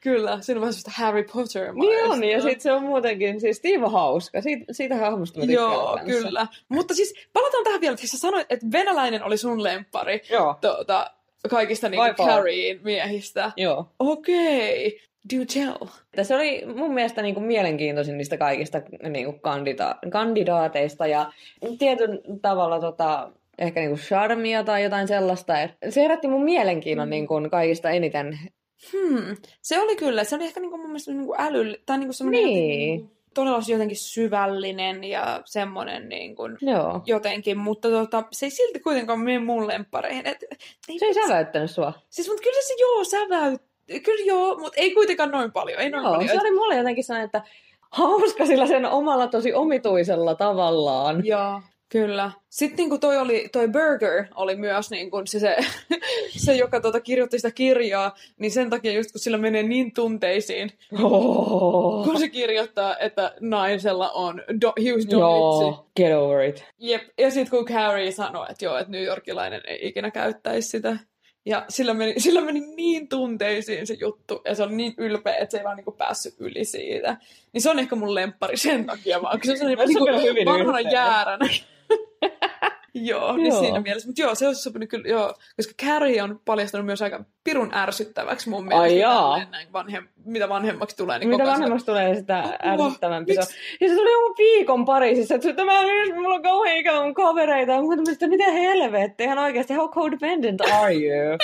[0.06, 3.56] Kyllä, siinä on vähän sellaista Harry potter Niin on, ja sitten se on muutenkin, siis
[3.56, 6.46] Steve on hauska, siitä, siitä hahmosta mä Joo, kyllä.
[6.68, 10.20] Mutta siis palataan tähän vielä, että sä sanoit, että venäläinen oli sun lempari.
[10.30, 10.58] Joo.
[10.60, 11.10] Tuota,
[11.48, 13.52] kaikista niinku Carriein miehistä.
[13.56, 13.86] Joo.
[13.98, 14.86] Okei.
[14.86, 14.98] Okay.
[15.34, 15.88] Do tell.
[16.22, 21.32] Se oli mun mielestä niin kuin mielenkiintoisin niistä kaikista niin kuin kandida- kandidaateista ja
[21.78, 25.52] tietyn tavalla tota, ehkä niin kuin charmia tai jotain sellaista.
[25.88, 27.10] Se herätti mun mielenkiinnon mm.
[27.10, 28.38] niin kuin kaikista eniten
[28.92, 29.36] Hmm.
[29.62, 32.94] Se oli kyllä, se oli ehkä niinku mun mielestä niinku äly, tai niinku semmoinen niin.
[32.94, 37.02] Jotenkin, todella jotenkin syvällinen ja semmoinen niin kuin joo.
[37.06, 40.26] jotenkin, mutta tota, se ei silti kuitenkaan mene mun lemppareihin.
[40.26, 40.44] Et,
[40.88, 41.92] ei se ei säväyttänyt sua.
[42.08, 44.00] Siis, mutta kyllä se joo säväytti.
[44.00, 45.80] Kyllä joo, mutta ei kuitenkaan noin paljon.
[45.80, 46.30] Ei noin joo, paljon.
[46.30, 47.42] se oli mulle jotenkin sellainen, että
[47.90, 51.26] hauska sillä sen omalla tosi omituisella tavallaan.
[51.26, 51.60] Joo.
[51.88, 52.30] Kyllä.
[52.50, 55.56] Sitten niin kuin toi, oli, toi Burger oli myös niin kuin se, se,
[56.44, 60.70] se, joka tuota, kirjoitti sitä kirjaa, niin sen takia just kun sillä menee niin tunteisiin,
[61.02, 62.04] Oh.
[62.04, 65.64] kun se kirjoittaa, että naisella on do, hiusdonitsi.
[65.64, 66.64] Joo, get over it.
[66.78, 67.02] Jep.
[67.18, 70.96] Ja sitten kun Carrie sanoi, että joo, että New Yorkilainen ei ikinä käyttäisi sitä.
[71.46, 75.50] Ja sillä meni, sillä meni niin tunteisiin se juttu, ja se on niin ylpeä, että
[75.50, 77.16] se ei vaan niinku päässyt yli siitä.
[77.52, 80.46] Niin se on ehkä mun lemppari sen takia vaan, kun se on niinku kyllä hyvin
[80.46, 81.48] vanhana jääränä.
[83.04, 83.60] Joo, niin Joo.
[83.60, 84.08] siinä mielessä.
[84.08, 88.48] Mutta joo, se olisi sopinut kyllä, joo, koska Carrie on paljastunut myös aika pirun ärsyttäväksi
[88.50, 88.82] mun mielestä.
[88.82, 89.22] Ai jaa.
[89.30, 91.18] tälleen näin vanhem, mitä vanhemmaksi tulee.
[91.18, 93.56] Niin Mitä vanhemmaksi tulee, sitä Apua, ärsyttävämpi se miksi?
[93.80, 95.72] Ja se tuli joku viikon Pariisissa, että tämä
[96.14, 97.72] mulla on kauhean ikävä mun kavereita.
[97.72, 101.38] Ja Mä olin, että mitä helvettiä, ihan oikeasti, how codependent are you?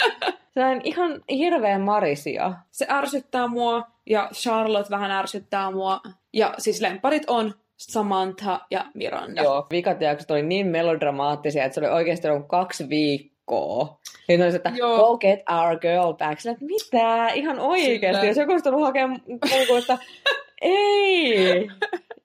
[0.54, 2.52] Se on ihan hirveän marisia.
[2.70, 6.00] se ärsyttää mua ja Charlotte vähän ärsyttää mua.
[6.32, 9.42] Ja siis lemparit on Samantha ja Miranda.
[9.42, 13.98] Joo, vikat jaksot oli niin melodramaattisia, että se oli oikeasti ollut kaksi viikkoa.
[14.28, 14.96] Ne oli, että Joo.
[14.98, 16.40] go get our girl back.
[16.40, 17.28] Sillä, että mitä?
[17.28, 18.16] Ihan oikeasti.
[18.20, 19.98] Sillä- Jos joku olisi tullut hakemaan kulkuun, että
[20.62, 21.68] ei,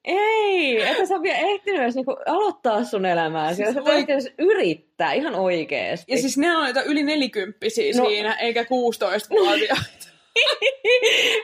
[0.05, 3.55] ei, että sä vielä ehtinyt edes niinku aloittaa sun elämääsi.
[3.55, 6.11] Siis sä oi- ehtinyt edes yrittää ihan oikeasti.
[6.11, 8.05] Ja siis ne on näitä yli nelikymppisiä No.
[8.09, 10.07] siinä, eikä 16-vuotiaita.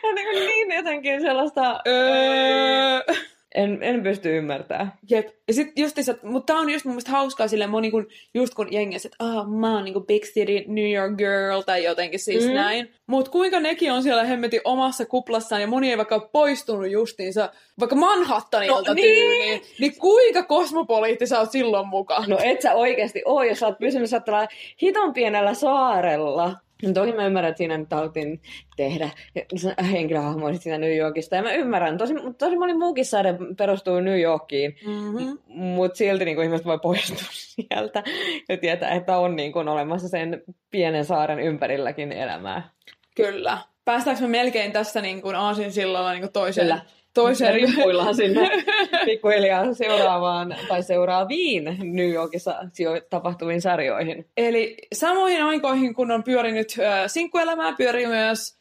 [0.03, 3.13] Ja niin, niin jotenkin sellaista, öö,
[3.55, 4.93] en, en pysty ymmärtämään.
[5.09, 5.27] jep.
[5.47, 8.73] Ja sit justiinsa, mutta tää on just mun mielestä hauskaa silleen moni, kun, just kun
[8.73, 12.53] jengi että ah, mä oon niinku big city New York girl tai jotenkin siis Mm.
[12.53, 12.93] näin.
[13.07, 17.49] Mut kuinka nekin on siellä hemmetin omassa kuplassaan ja moni ei vaikka ole poistunut justiinsa,
[17.79, 19.15] vaikka Manhattanilta No niin.
[19.15, 22.29] tyyliin, niin kuinka kosmopoliitti sä oot silloin mukaan?
[22.29, 24.49] No et sä oikeasti oo, jos sä oot pysynyt sä oot
[24.81, 26.55] hiton pienellä saarella.
[26.93, 28.41] Toki mä ymmärrän, että siinä nyt haluttiin
[28.75, 29.09] tehdä
[29.91, 31.35] henkilöhahmoja siinä New Yorkista.
[31.35, 34.75] Ja mä ymmärrän, tosi, tosi moni muukin saade perustuu New Yorkiin.
[34.85, 35.37] Mm-hmm.
[35.47, 38.03] Mutta silti niin kuin ihmiset voi poistua sieltä
[38.49, 42.69] ja tietää, että on niin kuin olemassa sen pienen saaren ympärilläkin elämää.
[43.15, 43.57] Kyllä.
[43.85, 46.81] Päästäänkö me melkein tässä niin kuin Aasin sillalla niin kuin toiseen, Kyllä.
[47.13, 48.49] Toiseen rimpuillaan sinne
[49.06, 52.56] pikkuhiljaa seuraavaan tai seuraaviin New Yorkissa
[53.10, 54.26] tapahtuviin sarjoihin.
[54.38, 58.58] Eli samoihin aikoihin, kun on pyörinyt äh, sinkkuelämää, pyörii myös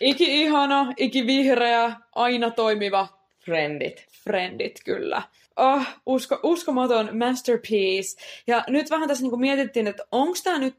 [0.00, 3.08] iki-ihana, iki-vihreä, aina toimiva
[3.44, 4.06] Friendit.
[4.24, 5.22] Friendit, kyllä.
[5.56, 8.20] Oh, usko, uskomaton masterpiece.
[8.46, 10.74] Ja nyt vähän tässä niinku mietittiin, että onko tämä nyt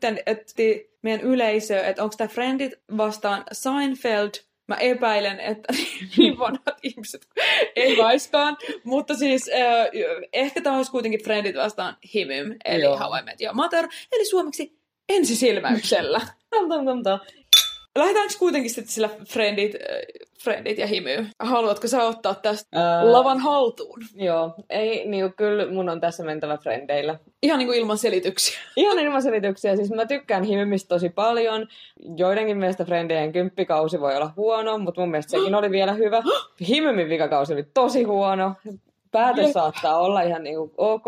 [1.01, 4.29] meidän yleisö, että onko tämä Friendit vastaan Seinfeld.
[4.71, 5.73] Mä epäilen, että
[6.17, 7.27] niin vanhat ihmiset
[7.75, 8.57] ei vaiskaan.
[8.83, 9.87] Mutta siis äh,
[10.33, 12.97] ehkä tämä olisi kuitenkin Friendit vastaan Himym, eli Joo.
[12.97, 14.79] How I Met Your Mother, eli suomeksi
[15.09, 16.21] ensisilmäyksellä.
[16.49, 17.19] Tam, tam, tam, tam.
[17.95, 19.81] Lähdetäänkö kuitenkin sitten sillä Friendit, äh,
[20.43, 21.27] Friendit ja Himy?
[21.39, 23.99] Haluatko sä ottaa tästä Ää, lavan haltuun?
[24.15, 27.19] Joo, ei, niin kyllä mun on tässä mentävä frendeillä.
[27.43, 28.59] Ihan niin kuin ilman selityksiä.
[28.75, 31.67] Ihan ilman selityksiä, siis mä tykkään Himimistä tosi paljon.
[32.17, 36.23] Joidenkin mielestä Frendejen kymppikausi voi olla huono, mutta mun mielestä sekin oli vielä hyvä.
[36.69, 38.53] Himimin vikakausi oli tosi huono.
[39.11, 39.53] Päätös Jep.
[39.53, 41.05] saattaa olla ihan niinku ok,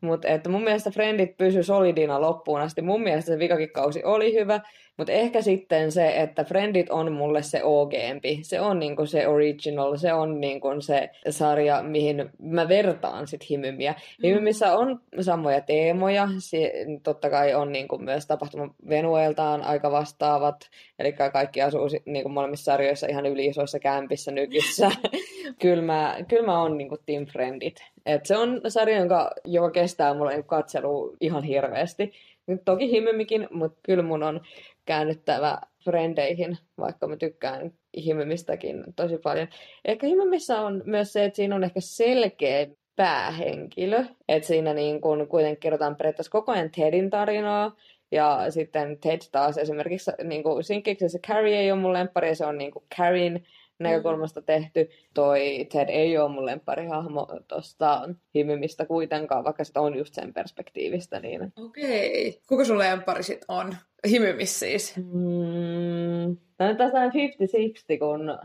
[0.00, 2.82] mutta että mun mielestä Friendit pysy solidina loppuun asti.
[2.82, 4.60] Mun mielestä se vikakin kausi oli hyvä,
[4.96, 8.38] mutta ehkä sitten se, että Friendit on mulle se OG-mpi.
[8.42, 13.94] Se on niinku se original, se on niinku se sarja, mihin mä vertaan sit Himymiä.
[14.22, 16.28] Himymissä on samoja teemoja.
[16.38, 20.56] Si- totta kai on niinku myös tapahtuma Venueltaan aika vastaavat.
[20.98, 24.90] Eli kaikki asuu niinku molemmissa sarjoissa ihan yli isoissa kämpissä nykissä.
[25.62, 27.76] kyllä mä, kyllä mä oon niinku Team Friendit.
[28.06, 32.12] Et se on sarja, jonka, joka kestää mulle niinku katselu ihan hirveästi.
[32.46, 34.40] Nyt toki Himymikin, mutta kyllä mun on
[34.84, 37.72] käännyttävä frendeihin, vaikka mä tykkään
[38.04, 39.48] Himymistäkin tosi paljon.
[39.84, 45.28] Ehkä Himymissä on myös se, että siinä on ehkä selkeä päähenkilö, että siinä niin kun
[45.28, 47.76] kuitenkin kerrotaan periaatteessa koko ajan Tedin tarinaa,
[48.12, 52.58] ja sitten Ted taas esimerkiksi niin kuin Sinkkiksessä Carrie ei ole mun lemppari, se on
[52.58, 53.46] niin kuin Carrien
[53.78, 54.88] näkökulmasta tehty.
[55.14, 61.20] Toi Ted ei ole mun lempparihahmo tuosta Himymistä kuitenkaan, vaikka se on just sen perspektiivistä.
[61.20, 61.52] Niin.
[61.56, 62.28] Okei.
[62.28, 62.40] Okay.
[62.48, 63.76] Kuka sun lempari sit on?
[64.10, 64.96] Himymis siis.
[64.96, 68.38] Mm, tämä on taas 50-60, kun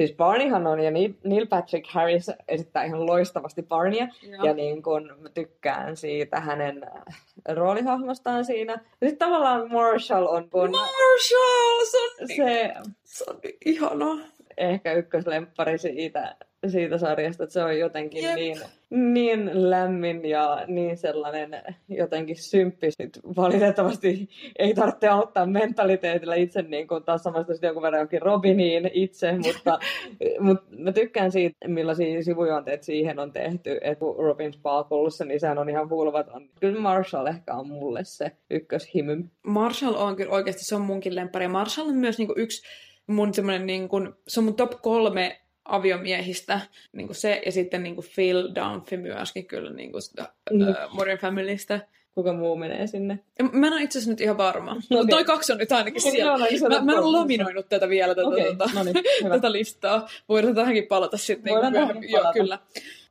[0.00, 0.90] siis Barneyhan on, ja
[1.24, 4.44] Neil Patrick Harris esittää ihan loistavasti Barneya, Joo.
[4.44, 7.14] ja niin kun mä tykkään siitä hänen äh,
[7.56, 8.72] roolihahmostaan siinä.
[8.72, 11.84] Ja sitten tavallaan Marshall on kun Marshall!
[11.84, 14.18] Se on, se se on ihana.
[14.60, 16.36] Ehkä ykköslemppari siitä
[16.68, 18.34] siitä sarjasta, että se on jotenkin Jep.
[18.34, 18.58] niin,
[18.90, 22.98] niin lämmin ja niin sellainen jotenkin symppis.
[22.98, 28.22] Nyt valitettavasti ei tarvitse auttaa mentaliteetillä itse niin kuin taas samasta sitten jonkun verran jokin
[28.22, 29.78] Robiniin itse, mutta,
[30.46, 35.70] mutta mä tykkään siitä, millaisia sivujuonteet siihen on tehty, että Robin Sparkles, niin sehän on
[35.70, 36.48] ihan hulvaton.
[36.60, 39.24] Kyllä Marshall ehkä on mulle se ykköshimy.
[39.42, 41.44] Marshall on kyllä oikeasti, se on munkin lemppari.
[41.44, 42.62] Ja Marshall on myös niinku yksi
[43.06, 43.96] mun semmoinen, niinku,
[44.28, 46.60] se on mun top kolme aviomiehistä,
[46.92, 50.58] niinku se, ja sitten niinku Phil Dunphy myöskin kyllä niinku sitä, Mm.
[50.64, 50.74] mm.
[50.92, 51.80] Modern Familystä.
[52.14, 53.18] Kuka muu menee sinne?
[53.38, 55.10] Ja Mä en ole itse asiassa nyt ihan varma, mutta Okei.
[55.10, 56.30] toi kaksi on nyt ainakin Okei, siellä.
[56.30, 58.82] joo, no, iso Mä, mä en ole top laminoinut tätä vielä, tätä, Okei, tota, no
[58.82, 59.34] niin, hyvä.
[59.36, 60.08] tätä listaa.
[60.28, 61.52] Voidaan tähänkin palata sitten.
[61.54, 62.38] Voidaan niin tähänkin Joo, palata.
[62.38, 62.58] kyllä.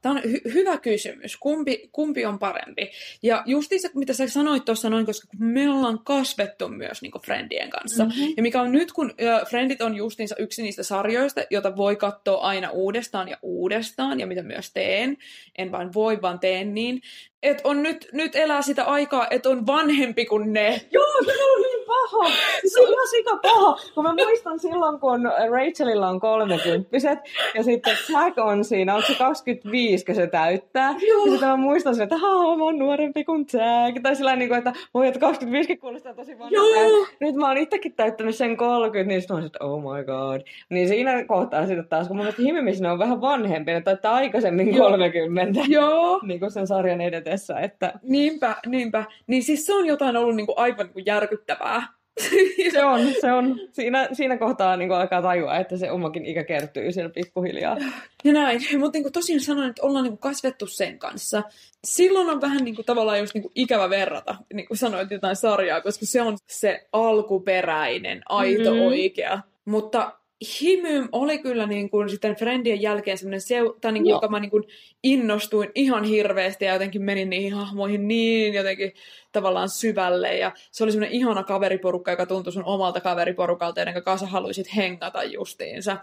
[0.02, 1.38] Tämä on hy- hyvä kysymys.
[1.38, 2.92] Kumpi, kumpi on parempi?
[3.24, 8.06] Ja justiinsa, mitä sä sanoit tuossa noin, koska me ollaan kasvettu myös niin Friendien kanssa.
[8.06, 8.14] Mhm.
[8.14, 8.34] Mm-hmm.
[8.38, 12.38] Ja mikä on nyt, kun ö, Friendit on justiinsa yksi niistä sarjoista, jota voi katsoa
[12.42, 15.18] aina uudestaan ja uudestaan, ja mitä myös teen.
[15.58, 17.02] En vain voi, vaan teen niin.
[17.44, 20.82] Että on nyt, nyt elää sitä aikaa, että on vanhempi kuin ne.
[20.92, 22.32] Joo, se on niin paha.
[22.68, 23.80] Se on ihan sika paha.
[23.96, 27.20] Kun mä muistan silloin, kun Rachelilla on kolmekymppiset
[27.56, 30.96] ja sitten Jack on siinä, onko se 25, kun se täyttää.
[31.08, 31.26] Joo.
[31.26, 34.02] Ja sitten mä muistan sen, että haa, mä oon nuorempi kuin Jack.
[34.04, 37.10] Tai sillä niin kuin, että voi, että 25 kuulostaa tosi vanhalta.
[37.20, 40.42] Nyt mä oon itsekin täyttänyt sen 30, niin sitten mä oon, että oh my god.
[40.70, 44.16] Niin siinä kohtaa sitten taas, kun mun mielestä Himimis ne on vähän vanhempi, ne taitaa
[44.16, 44.90] aikaisemmin Joo.
[44.90, 45.62] 30.
[45.68, 46.20] Joo.
[46.24, 49.06] Niin kuin sen sarjan edetessä, että Niinpä, niinpä.
[49.28, 51.88] Niin siis se on jotain ollut niinku aivan niinku järkyttävää.
[52.72, 53.60] Se on, se on.
[53.72, 57.78] Siinä, siinä kohtaa niin alkaa tajua, että se omakin ikä kertyy siellä pikkuhiljaa.
[58.24, 58.62] Ja näin.
[58.80, 61.44] Mutta niin tosiaan sanoin, että ollaan niin kasvettu sen kanssa.
[61.84, 65.36] Silloin on vähän niin kuin, tavallaan just niin kuin ikävä verrata, niin kuin sanoit jotain
[65.36, 68.70] sarjaa, koska se on se alkuperäinen, aito, Mhm.
[68.74, 68.88] mm-hmm.
[68.88, 69.40] oikea.
[69.66, 70.19] Mutta
[70.62, 74.40] Himym oli kyllä niin kuin sitten Friendien jälkeen semmoinen seu, tai niin kuin, joka mä
[74.40, 74.64] niin kuin
[75.04, 78.94] innostuin ihan hirveästi ja jotenkin menin niihin hahmoihin niin jotenkin
[79.32, 80.38] tavallaan syvälle.
[80.38, 85.24] Ja se oli semmoinen ihana kaveriporukka, joka tuntui sun omalta kaveriporukalta, joiden kanssa haluaisit hengata
[85.24, 85.98] justiinsa.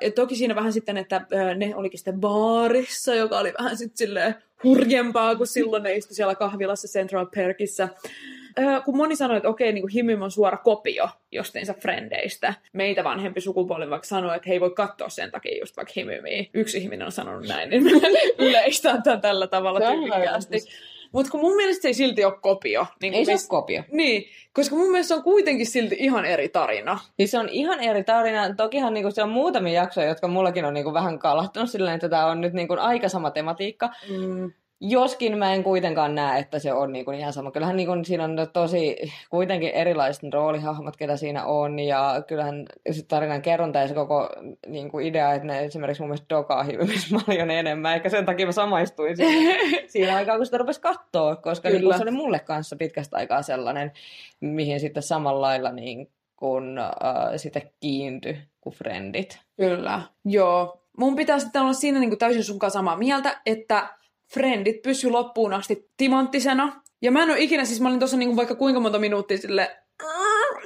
[0.00, 4.34] Ja toki siinä vähän sitten, että ne olikin sitten baarissa, joka oli vähän sitten silleen
[4.64, 7.88] hurjempaa kuin silloin ne istui siellä kahvilassa Central Perkissä.
[8.84, 12.54] Kun moni sanoi, että okei, niin kuin Himym on suora kopio justiinsa Frendeistä.
[12.72, 16.44] Meitä vanhempi sukupolvi vaikka sanoi, että he ei voi katsoa sen takia just vaikka Himymiä.
[16.54, 17.82] Yksi ihminen on sanonut näin, niin
[18.38, 20.58] yleistän tämän tällä tavalla tyylikkäästi.
[21.12, 22.86] Mutta kun mun mielestä se ei silti ole kopio.
[23.02, 23.82] Niin Ei se mis- ole kopio.
[23.92, 26.98] Niin, koska mun mielestä se on kuitenkin silti ihan eri tarina.
[27.16, 28.54] Siis se on ihan eri tarina.
[28.54, 32.26] Tokihan niinku, se on muutamia jaksoja, jotka mullakin on niinku, vähän kalahtunut silleen, että tämä
[32.26, 33.90] on nyt niinku, aika sama tematiikka.
[34.08, 34.52] Mm.
[34.80, 37.50] Joskin mä en kuitenkaan näe, että se on niinku ihan sama.
[37.50, 38.96] Kyllähän niinku siinä on tosi
[39.30, 41.78] kuitenkin erilaiset roolihahmot, ketä siinä on.
[41.78, 44.28] Ja kyllähän se tarinan kerronta ja se koko
[44.66, 47.94] niinku idea, että ne esimerkiksi mun mielestä dokaa hirveästi paljon enemmän.
[47.94, 49.56] Eikä sen takia mä samaistuin siihen,
[49.92, 51.36] siinä aikaa, kun sitä rupesi katsoa.
[51.36, 51.80] Koska Kyllä.
[51.80, 53.92] niinku, se oli mulle kanssa pitkästä aikaa sellainen,
[54.40, 56.86] mihin sitten samalla lailla niin kun, äh,
[57.36, 59.40] sitten kiintyi kuin friendit.
[59.56, 60.82] Kyllä, joo.
[60.98, 63.97] Mun pitää sitten olla siinä niin kuin täysin sun kanssa samaa mieltä, että
[64.32, 66.82] Friendit pysy loppuun asti timanttisena.
[67.02, 69.76] Ja mä en ole ikinä, siis mä olin tuossa niin vaikka kuinka monta minuuttia sille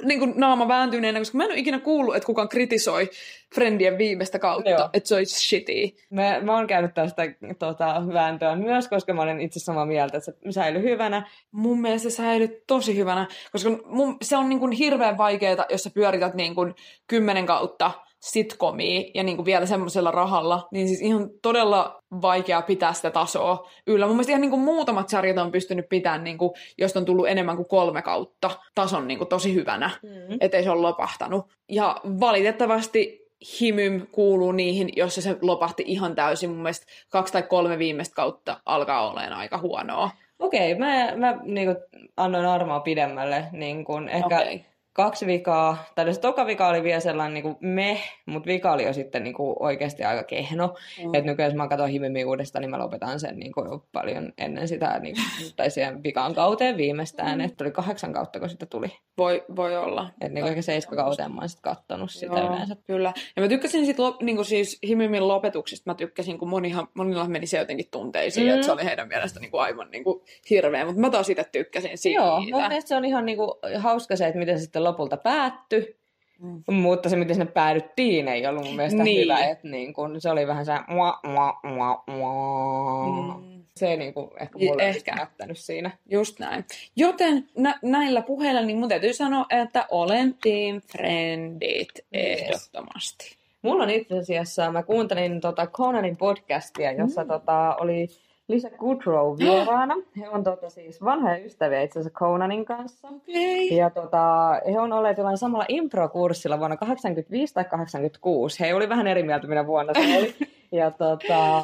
[0.03, 3.09] niin kuin naama vääntyneenä, koska mä en ole ikinä kuullut, että kukaan kritisoi
[3.55, 4.89] Friendien viimeistä kautta, Joo.
[4.93, 5.73] että se olisi shitty.
[6.09, 7.23] Mä, mä oon käynyt tästä
[7.59, 11.27] tota, vääntöä myös, koska mä olen itse samaa mieltä, että se säilyi hyvänä.
[11.51, 15.83] Mun mielestä se säilyy tosi hyvänä, koska mun, se on niin kuin hirveän vaikeaa, jos
[15.83, 16.75] sä pyörität niin kuin
[17.07, 17.91] kymmenen kautta
[18.23, 23.69] sitcomia ja niin kuin vielä semmoisella rahalla, niin siis ihan todella vaikea pitää sitä tasoa
[23.87, 24.05] yllä.
[24.05, 27.27] Mun mielestä ihan niin kuin muutamat sarjat on pystynyt pitämään, niin kuin, josta on tullut
[27.27, 30.37] enemmän kuin kolme kautta tason niin kuin tosi hyvänä, Mm.
[30.41, 31.45] ettei se ole lopahtanut.
[31.69, 33.23] Ja valitettavasti
[33.61, 36.49] Himym kuuluu niihin, jossa se lopahti ihan täysin.
[36.49, 40.09] Mun mielestä kaksi tai kolme viimeistä kautta alkaa olemaan aika huonoa.
[40.39, 41.77] Okei, mä, mä niin kuin,
[42.17, 43.45] annoin armoa pidemmälle.
[43.51, 44.65] Niin kuin, ehkä Okei.
[44.93, 48.83] Kaksi vikaa, tai se toka vika oli vielä sellainen niin kuin meh, mutta vika oli
[48.83, 50.67] jo sitten niin kuin oikeasti aika kehno.
[50.67, 51.07] Mm.
[51.07, 51.15] Mm.
[51.15, 54.33] Että nykyään jos mä katson Himimi uudestaan, niin mä lopetan sen niin kuin jo paljon
[54.37, 57.37] ennen sitä, niin kuin, tai siihen vikaan kauteen viimeistään.
[57.37, 57.45] Mm.
[57.45, 58.87] Että tuli kahdeksan kautta, kun sitä tuli.
[59.17, 60.09] Voi, voi olla.
[60.21, 62.75] Että niin ehkä seitsemän kauteen mä oon sitten kattonut sitä Joo, yleensä.
[62.87, 63.13] Kyllä.
[63.35, 67.47] Ja mä tykkäsin sit, lop, niin siis Himimin lopetuksista, mä tykkäsin, kun monihan, monilla meni
[67.47, 68.49] se jotenkin tunteisiin, Mm.
[68.49, 68.55] mm.
[68.55, 71.43] että se oli heidän mielestä niin kuin aivan niin kuin hirveä, mutta mä taas itse
[71.51, 72.21] tykkäsin siitä.
[72.21, 75.95] Joo, mun mielestä se on ihan niinku hauska se, että miten se sitten lopulta päättyi.
[76.39, 76.73] Mm.
[76.75, 79.21] Mutta se, miten sinne päädyttiin, ei ollut mun mielestä Niin.
[79.21, 79.45] hyvä.
[79.45, 83.37] Että niin kun, se oli vähän se mua, mua, mua, mua.
[83.37, 83.63] Mm.
[83.75, 85.15] Se ei niin kuin, ehkä mulle ehkä.
[85.19, 85.91] jättänyt siinä.
[86.09, 86.65] Just näin.
[86.95, 93.35] Joten nä- näillä puheilla niin mun täytyy sanoa, että olen Team Friendit ehdottomasti.
[93.61, 97.27] Mulla on itse asiassa, mä kuuntelin tota Conanin podcastia, jossa mm.
[97.27, 98.07] tota, oli
[98.47, 99.95] Lisa Kudrow vieraana.
[100.17, 103.07] He on tota, siis vanhoja ystäviä itse asiassa Conanin kanssa.
[103.07, 103.77] Okay.
[103.77, 108.59] Ja tota, he on olleet jollain samalla impro-kurssilla vuonna 85 tai 86.
[108.59, 110.35] He oli vähän eri mieltä, minä vuonna se oli.
[110.71, 111.63] Ja tota,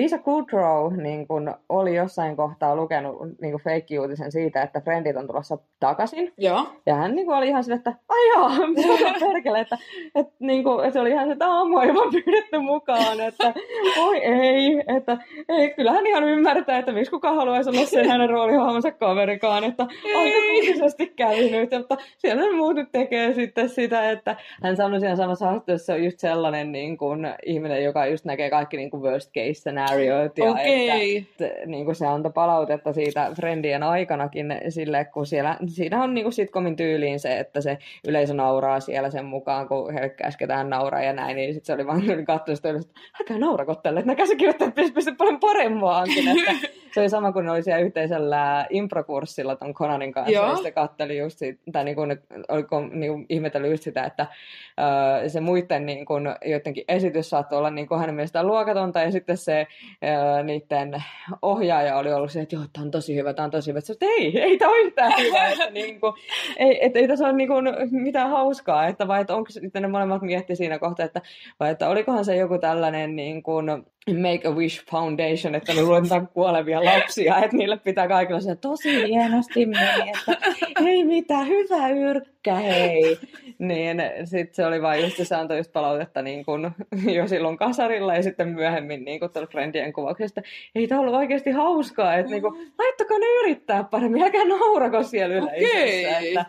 [0.00, 5.26] Lisa Kudrow niin kun, oli jossain kohtaa lukenut niin kun, fake-uutisen siitä, että Friendit on
[5.26, 6.32] tulossa takaisin.
[6.38, 6.66] Joo.
[6.86, 8.50] Ja hän niin kun, oli ihan sille, että ai joo,
[9.32, 9.78] perkele, että,
[10.14, 13.54] että, niin kun, että se oli ihan se, että aamu ei vaan pyydetty mukaan, että
[13.98, 18.90] oi ei, että ei, kyllähän ihan ymmärtää, että miksi kukaan haluaisi olla sen hänen roolihahmonsa
[18.90, 19.86] kaverikaan, että
[20.16, 25.16] aika kuutisesti kävi nyt, mutta siellä muut nyt tekee sitten sitä, että hän sanoi siinä
[25.16, 29.62] samassa haastattelussa, on just sellainen niin kuin, ihminen, joka just näkee kaikki niin worst case
[29.90, 31.16] scenariot ja Okei.
[31.16, 36.14] että, että niin kuin se antoi palautetta siitä Friendien aikanakin sille, kun siellä, siinä on
[36.14, 40.70] niin kuin sitcomin tyyliin se, että se yleisö nauraa siellä sen mukaan, kun heille käsketään
[40.70, 44.00] nauraa ja näin, niin sitten se oli vaan katsonut sitä yleisöä, että älkää naurako tälle,
[44.00, 48.66] että nämä käsikirjoittajat pystyvät paljon parempaankin, että se oli sama kuin ne oli siellä yhteisellä
[48.70, 50.48] improkurssilla ton Conanin kanssa, Joo.
[50.48, 54.26] ja sitten katteli just siitä, tai niin kuin, oliko niin kuin ihmetellyt just sitä, että
[54.80, 59.12] öö, se muiden niin kuin, joidenkin esitys saattoi olla niin kuin hänen mielestään luokatonta, ja
[59.12, 59.66] sitten se
[60.04, 61.04] öö, niiden
[61.42, 63.80] ohjaaja oli ollut se, että joo, tämä on tosi hyvä, tämä on tosi hyvä.
[63.80, 66.12] Se, että ei, ei tämä ole yhtään hyvä, että, niin kuin,
[66.56, 69.88] ei, että ei tässä ole niin kuin, mitään hauskaa, että vai että onko sitten ne
[69.88, 71.20] molemmat mietti siinä kohtaa, että
[71.60, 73.66] vai että olikohan se joku tällainen niin kuin,
[74.08, 80.12] Make-A-Wish Foundation, että ne luetaan kuolevia lapsia, että niille pitää kaikilla se tosi hienosti meni,
[80.16, 80.36] että
[80.86, 83.18] ei mitään, hyvä yrkkä, hei.
[83.58, 86.70] Niin sitten se oli vain just, se antoi just palautetta niin kuin,
[87.12, 90.42] jo silloin kasarilla ja sitten myöhemmin niin kuin Friendien kuvauksesta.
[90.74, 95.34] Ei tämä ollut oikeasti hauskaa, että niin kuin, laittakaa ne yrittää paremmin, älkää naurako siellä
[95.34, 95.78] yleisössä.
[95.78, 96.28] Okei.
[96.28, 96.44] Että,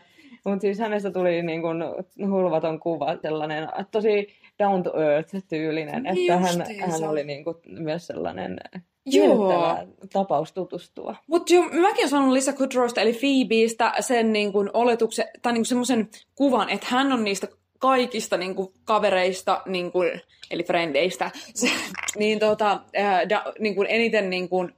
[0.45, 1.83] mutta siis hänestä tuli niin kuin
[2.31, 4.27] hulvaton kuva, sellainen tosi
[4.63, 8.57] down to earth tyylinen, Niin että hän, hän oli niin kuin myös sellainen
[9.05, 9.77] Joo.
[10.13, 11.15] tapaus tutustua.
[11.27, 15.59] Mutta jo, mäkin olen saanut Lisa Kudrowsta, eli Phoebeistä, sen niin kuin oletuksen, tai niin
[15.59, 17.47] kuin semmoisen kuvan, että hän on niistä
[17.79, 21.69] kaikista niin kuin, kavereista, niin kuin, eli frendeistä, se,
[22.17, 24.73] niin, tota, ää, da, niin kuin, eniten niin kuin,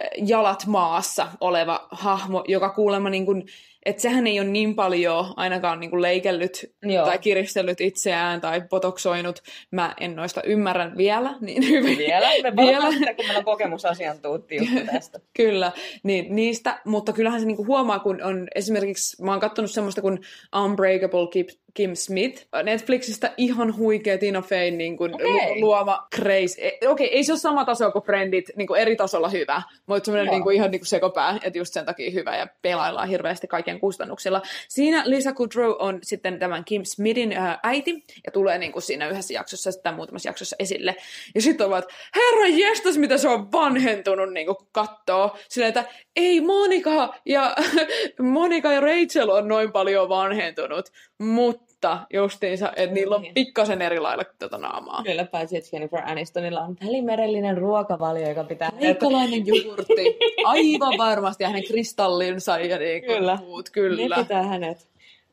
[0.00, 3.46] ää, jalat maassa oleva hahmo, joka kuulemma, niin kuin,
[3.86, 7.06] että sehän ei ole niin paljon ainakaan niin kuin leikellyt Joo.
[7.06, 9.42] tai kiristellyt itseään tai potoksoinut.
[9.70, 11.98] Mä en noista ymmärrä vielä niin hyvin.
[11.98, 12.90] Vielä, me Vielä.
[12.90, 15.20] Sitten, kun meillä on kokemusasiantuntijuutta tästä.
[15.36, 15.72] Kyllä,
[16.02, 20.18] niin niistä, mutta kyllähän se niinku huomaa, kun on esimerkiksi, mä oon katsonut semmoista kuin
[20.64, 25.26] Unbreakable Kim, Kim Smith, Netflixistä ihan huikea Tina Feyn niin kuin Okei.
[25.60, 26.54] lu- luoma crazy.
[26.58, 30.04] E- Okei, ei se ole sama taso kuin Friendit, niin kuin eri tasolla hyvä, mutta
[30.04, 33.46] semmoinen niin kuin ihan niin kuin sekopää, että just sen takia hyvä ja pelaillaan hirveästi
[33.46, 34.42] kaiken kustannuksilla.
[34.68, 39.08] Siinä Lisa Kudrow on sitten tämän Kim Smithin ää, äiti ja tulee niin kuin siinä
[39.08, 40.96] yhdessä jaksossa tai muutamassa jaksossa esille.
[41.34, 41.84] Ja sitten ovat,
[42.16, 45.36] herra jestas, mitä se on vanhentunut niin kuin kattoo.
[45.48, 45.84] Silleen, että
[46.16, 47.56] ei Monika ja,
[48.20, 51.65] Monika ja Rachel on noin paljon vanhentunut, mutta
[52.12, 53.34] justiinsa, että niillä on Niin.
[53.34, 55.02] pikkasen eri lailla tota naamaa.
[55.02, 58.70] Kyllä paitsi, että Jennifer Anistonilla on välimerellinen ruokavalio, joka pitää...
[58.80, 60.18] Leikalainen jogurtti.
[60.44, 61.44] Aivan varmasti.
[61.44, 63.36] Ja hänen kristallinsa ja niin Kyllä.
[63.36, 63.66] muut.
[63.66, 64.16] Ne Kyllä.
[64.16, 64.88] pitää hänet.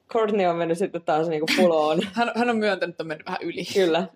[0.09, 1.99] Courtney on mennyt sitten taas niinku fuloon.
[2.13, 3.65] Hän, hän on myöntänyt, että on mennyt vähän yli.
[3.73, 4.07] Kyllä.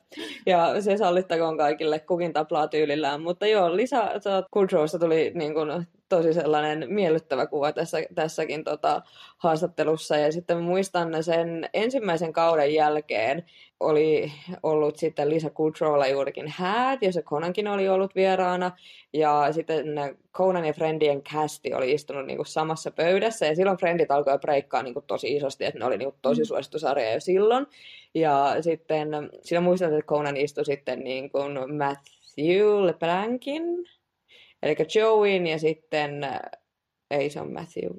[0.46, 3.22] Ja se sallittakoon kaikille kukin taplaa tyylillään.
[3.22, 4.12] Mutta joo, Lisa
[4.52, 9.02] Kudrowsta tuli niin kuin, tosi sellainen miellyttävä kuva tässä, tässäkin tota,
[9.38, 10.18] haastattelussa.
[10.18, 13.46] Ja sitten muistan sen ensimmäisen kauden jälkeen
[13.80, 14.32] oli
[14.64, 18.72] ollut sitten Lisa Kudrowlla juurikin häät, jossa Conankin oli ollut vieraana.
[19.14, 19.86] Ja sitten
[20.34, 23.46] Conan ja Friendien casti oli istunut niin kuin samassa pöydässä.
[23.46, 26.46] Ja silloin Friendit alkoi breikkaa niin kuin tosi isosti, että ne oli niin kuin tosi
[26.46, 27.66] suosittu sarja jo silloin.
[28.14, 29.10] Ja sitten
[29.42, 33.64] siinä muistan, että Conan istui sitten niin kuin Matthew LeBlancin,
[34.64, 36.28] eli Joeyn ja sitten,
[37.12, 37.90] ei se on Matthew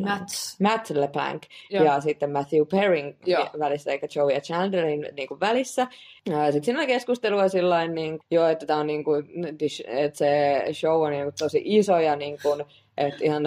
[0.00, 0.60] Mats.
[0.60, 1.84] Matt LeBlanc Joo.
[1.84, 3.46] ja sitten Matthew Perrin Joo.
[3.58, 5.86] välissä, eikä Joey ja Chandlerin niin kuin välissä.
[6.24, 9.26] Sitten siinä oli keskustelua sillä niin, joo, että, tää on, niin kuin,
[9.86, 12.64] että se show on niin kuin, tosi iso ja niin kuin,
[12.98, 13.42] että, ihan,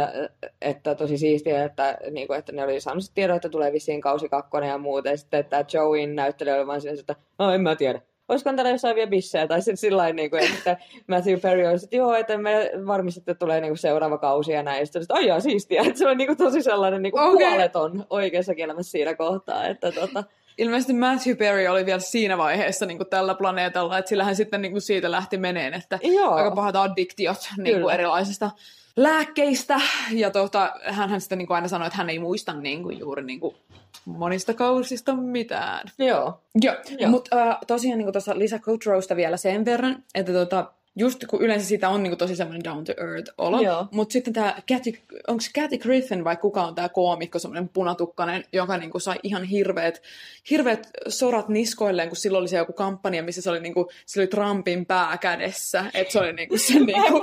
[0.61, 4.29] että tosi siistiä, että, niin kuin, että ne oli saanut tiedon, että tulee vissiin kausi
[4.29, 5.09] kakkonen ja muuta.
[5.09, 8.01] Ja sitten että Joeyn näyttelijä oli vaan siinä, että no en mä tiedä.
[8.29, 9.47] Olisikohan täällä jossain vielä bissejä?
[9.47, 13.39] Tai sitten sillä niin kuin, että Matthew Perry olisi, että joo, että me varmistatte, että
[13.39, 14.79] tulee niin kuin seuraava kausi ja näin.
[14.79, 15.81] Ja sitten, että ai jaa, siistiä.
[15.81, 17.47] Että se on niin kuin tosi sellainen niin kuin Okei.
[17.47, 19.67] puoleton oikeassa elämässä siinä kohtaa.
[19.67, 20.23] Että tota,
[20.57, 24.71] Ilmeisesti Matthew Perry oli vielä siinä vaiheessa niin kuin tällä planeetalla, että sillähän sitten niin
[24.71, 26.33] kuin siitä lähti meneen, että Joo.
[26.33, 28.51] aika pahat addiktiot niin kuin erilaisista
[28.95, 29.81] lääkkeistä.
[30.11, 33.23] Ja tota, hän sitten niin kuin aina sanoi, että hän ei muista niin kuin, juuri
[33.23, 33.55] niin kuin,
[34.05, 35.87] monista kausista mitään.
[35.97, 36.41] Joo.
[36.61, 37.11] Joo, Joo.
[37.11, 41.67] mutta uh, tosiaan niin tuossa Lisa Kudrowsta vielä sen verran, että tota, just kun yleensä
[41.67, 43.61] siitä on niinku tosi semmoinen down to earth olo.
[43.91, 44.93] Mutta sitten tämä Kathy,
[45.27, 49.43] onko se Kathy Griffin vai kuka on tämä koomikko, semmoinen punatukkainen, joka niinku sai ihan
[49.43, 50.01] hirveät,
[50.49, 54.27] hirveät sorat niskoilleen, kun silloin oli se joku kampanja, missä se oli, niinku, se oli
[54.27, 55.85] Trumpin pää kädessä.
[55.93, 57.21] Että se oli niinku se niinku,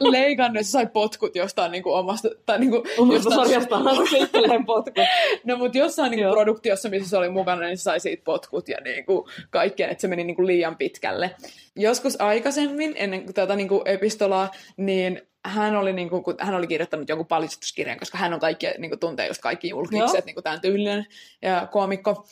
[0.00, 3.84] leikannut, se sai potkut jostain niinku omasta, tai niinku, omasta sarjastaan
[4.66, 5.04] potkut.
[5.44, 8.78] no mutta jossain niinku produktiossa, missä se oli mukana, niin se sai siitä potkut ja
[8.84, 11.30] niinku kaikkea, että se meni niinku liian pitkälle.
[11.78, 16.54] Joskus aikaisemmin aikaisemmin, ennen tätä niin kuin epistolaa, niin hän oli, niin kuin, kun hän
[16.54, 20.34] oli kirjoittanut jonkun paljastuskirjan, koska hän on kaikki, niin kuin, tuntee just kaikki julkikset, niin
[20.34, 21.06] kuin tämän tyylinen
[21.42, 22.26] ja koomikko.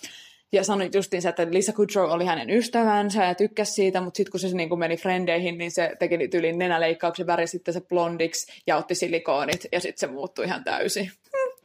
[0.52, 4.40] Ja sanoi justiinsa, että Lisa Kudrow oli hänen ystävänsä ja tykkäsi siitä, mutta sitten kun
[4.40, 8.76] se niin kuin meni frendeihin, niin se teki tyylin nenäleikkauksen väri sitten se blondiksi ja
[8.76, 11.10] otti silikoonit ja sitten se muuttui ihan täysin.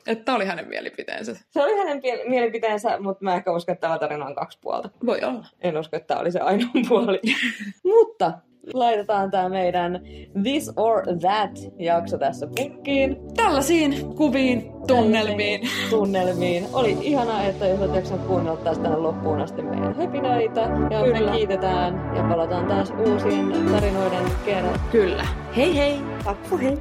[0.08, 1.36] Että tämä oli hänen mielipiteensä.
[1.50, 4.90] Se oli hänen mielipiteensä, mutta mä ehkä uskon, että tämä tarina on kaksi puolta.
[5.06, 5.46] Voi olla.
[5.62, 7.20] En usko, että tämä oli se ainoa puoli.
[7.96, 8.32] mutta
[8.74, 10.00] laitetaan tämä meidän
[10.44, 13.18] This or That jakso tässä pukkiin.
[13.36, 15.62] Tällaisiin kuviin, tunnelmiin.
[15.90, 16.66] tunnelmiin.
[16.74, 20.62] Oli ihanaa, että jos olet jaksanut kuunnella taas tänne loppuun asti meidän höpinöitä.
[20.92, 21.32] Ja Kyllä.
[21.32, 24.80] me kiitetään ja palataan taas uusien tarinoiden kerran.
[24.92, 25.28] Kyllä.
[25.56, 26.00] Hei hei!
[26.24, 26.78] Takku hei!